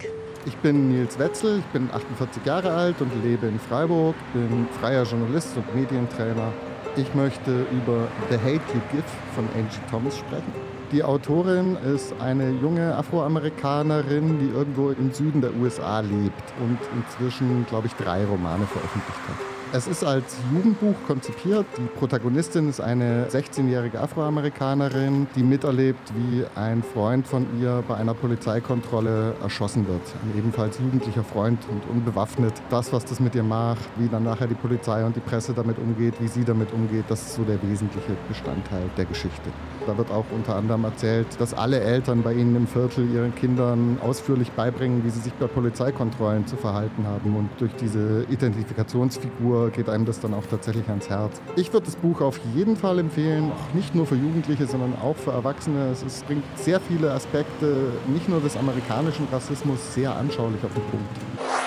Ich 0.46 0.56
bin 0.56 0.88
Nils 0.88 1.18
Wetzel, 1.18 1.60
ich 1.60 1.66
bin 1.66 1.88
48 1.90 2.44
Jahre 2.44 2.72
alt 2.72 3.00
und 3.00 3.12
lebe 3.22 3.46
in 3.46 3.60
Freiburg, 3.60 4.16
bin 4.32 4.66
freier 4.80 5.04
Journalist 5.04 5.56
und 5.56 5.74
Medientrainer 5.74 6.52
ich 6.94 7.14
möchte 7.14 7.66
über 7.70 8.06
The 8.28 8.36
Hate 8.36 8.60
You 8.74 8.80
Give 8.90 9.04
von 9.34 9.48
Angie 9.56 9.80
Thomas 9.90 10.18
sprechen. 10.18 10.71
Die 10.92 11.02
Autorin 11.02 11.78
ist 11.94 12.12
eine 12.20 12.50
junge 12.60 12.94
Afroamerikanerin, 12.94 14.38
die 14.38 14.50
irgendwo 14.54 14.90
im 14.90 15.10
Süden 15.10 15.40
der 15.40 15.54
USA 15.54 16.00
lebt 16.00 16.52
und 16.60 16.78
inzwischen, 16.94 17.64
glaube 17.64 17.86
ich, 17.86 17.94
drei 17.94 18.26
Romane 18.26 18.66
veröffentlicht 18.66 19.20
hat. 19.26 19.51
Es 19.74 19.86
ist 19.86 20.04
als 20.04 20.36
Jugendbuch 20.52 20.94
konzipiert. 21.06 21.64
Die 21.78 21.86
Protagonistin 21.98 22.68
ist 22.68 22.78
eine 22.82 23.28
16-jährige 23.28 23.98
Afroamerikanerin, 24.00 25.26
die 25.34 25.42
miterlebt, 25.42 26.12
wie 26.14 26.44
ein 26.54 26.82
Freund 26.82 27.26
von 27.26 27.46
ihr 27.58 27.82
bei 27.88 27.94
einer 27.94 28.12
Polizeikontrolle 28.12 29.34
erschossen 29.42 29.88
wird. 29.88 30.02
Ein 30.24 30.38
ebenfalls 30.38 30.78
jugendlicher 30.78 31.24
Freund 31.24 31.58
und 31.70 31.88
unbewaffnet. 31.90 32.52
Das, 32.68 32.92
was 32.92 33.06
das 33.06 33.18
mit 33.18 33.34
ihr 33.34 33.44
macht, 33.44 33.80
wie 33.96 34.08
dann 34.08 34.24
nachher 34.24 34.46
die 34.46 34.54
Polizei 34.54 35.06
und 35.06 35.16
die 35.16 35.20
Presse 35.20 35.54
damit 35.54 35.78
umgeht, 35.78 36.20
wie 36.20 36.28
sie 36.28 36.44
damit 36.44 36.70
umgeht, 36.74 37.06
das 37.08 37.22
ist 37.22 37.36
so 37.36 37.42
der 37.42 37.56
wesentliche 37.62 38.12
Bestandteil 38.28 38.90
der 38.98 39.06
Geschichte. 39.06 39.48
Da 39.86 39.96
wird 39.96 40.10
auch 40.10 40.26
unter 40.34 40.54
anderem 40.54 40.84
erzählt, 40.84 41.28
dass 41.38 41.54
alle 41.54 41.80
Eltern 41.80 42.22
bei 42.22 42.34
ihnen 42.34 42.54
im 42.56 42.66
Viertel 42.66 43.10
ihren 43.10 43.34
Kindern 43.34 43.96
ausführlich 44.02 44.50
beibringen, 44.52 45.02
wie 45.02 45.10
sie 45.10 45.20
sich 45.20 45.32
bei 45.32 45.46
Polizeikontrollen 45.46 46.46
zu 46.46 46.56
verhalten 46.56 47.06
haben. 47.06 47.34
Und 47.34 47.48
durch 47.58 47.74
diese 47.76 48.26
Identifikationsfigur 48.28 49.61
geht 49.70 49.88
einem 49.88 50.04
das 50.04 50.20
dann 50.20 50.34
auch 50.34 50.44
tatsächlich 50.50 50.88
ans 50.88 51.08
Herz. 51.08 51.40
Ich 51.56 51.72
würde 51.72 51.86
das 51.86 51.96
Buch 51.96 52.20
auf 52.20 52.40
jeden 52.54 52.76
Fall 52.76 52.98
empfehlen, 52.98 53.50
auch 53.52 53.74
nicht 53.74 53.94
nur 53.94 54.06
für 54.06 54.16
Jugendliche, 54.16 54.66
sondern 54.66 54.94
auch 55.00 55.16
für 55.16 55.32
Erwachsene. 55.32 55.90
Es 55.90 56.02
ist, 56.02 56.26
bringt 56.26 56.44
sehr 56.56 56.80
viele 56.80 57.12
Aspekte, 57.12 57.92
nicht 58.06 58.28
nur 58.28 58.40
des 58.40 58.56
amerikanischen 58.56 59.26
Rassismus, 59.32 59.94
sehr 59.94 60.14
anschaulich 60.14 60.62
auf 60.64 60.72
den 60.74 60.82
Punkt. 60.84 61.61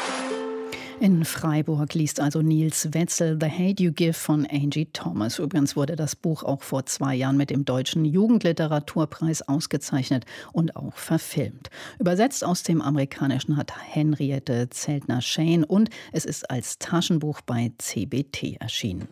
In 1.02 1.26
Freiburg 1.26 1.94
liest 1.94 2.22
also 2.22 2.42
Nils 2.42 2.94
Wetzel 2.94 3.38
The 3.40 3.50
Hate 3.50 3.84
You 3.84 3.92
Give 3.92 4.14
von 4.14 4.48
Angie 4.50 4.86
Thomas. 4.86 5.40
Übrigens 5.40 5.76
wurde 5.76 5.96
das 5.96 6.16
Buch 6.16 6.44
auch 6.44 6.64
vor 6.64 6.86
zwei 6.86 7.16
Jahren 7.16 7.36
mit 7.36 7.50
dem 7.50 7.66
Deutschen 7.66 8.06
Jugendliteraturpreis 8.06 9.42
ausgezeichnet 9.42 10.26
und 10.54 10.76
auch 10.76 10.96
verfilmt. 10.96 11.70
Übersetzt 12.00 12.46
aus 12.46 12.64
dem 12.64 12.82
Amerikanischen 12.82 13.58
hat 13.58 13.74
Henriette 13.78 14.70
Zeltner-Shane 14.70 15.66
und 15.66 15.90
es 16.14 16.24
ist 16.24 16.50
als 16.50 16.80
Taschenbuch 16.80 17.42
bei 17.42 17.74
CBT 17.78 18.58
erschienen. 18.62 19.10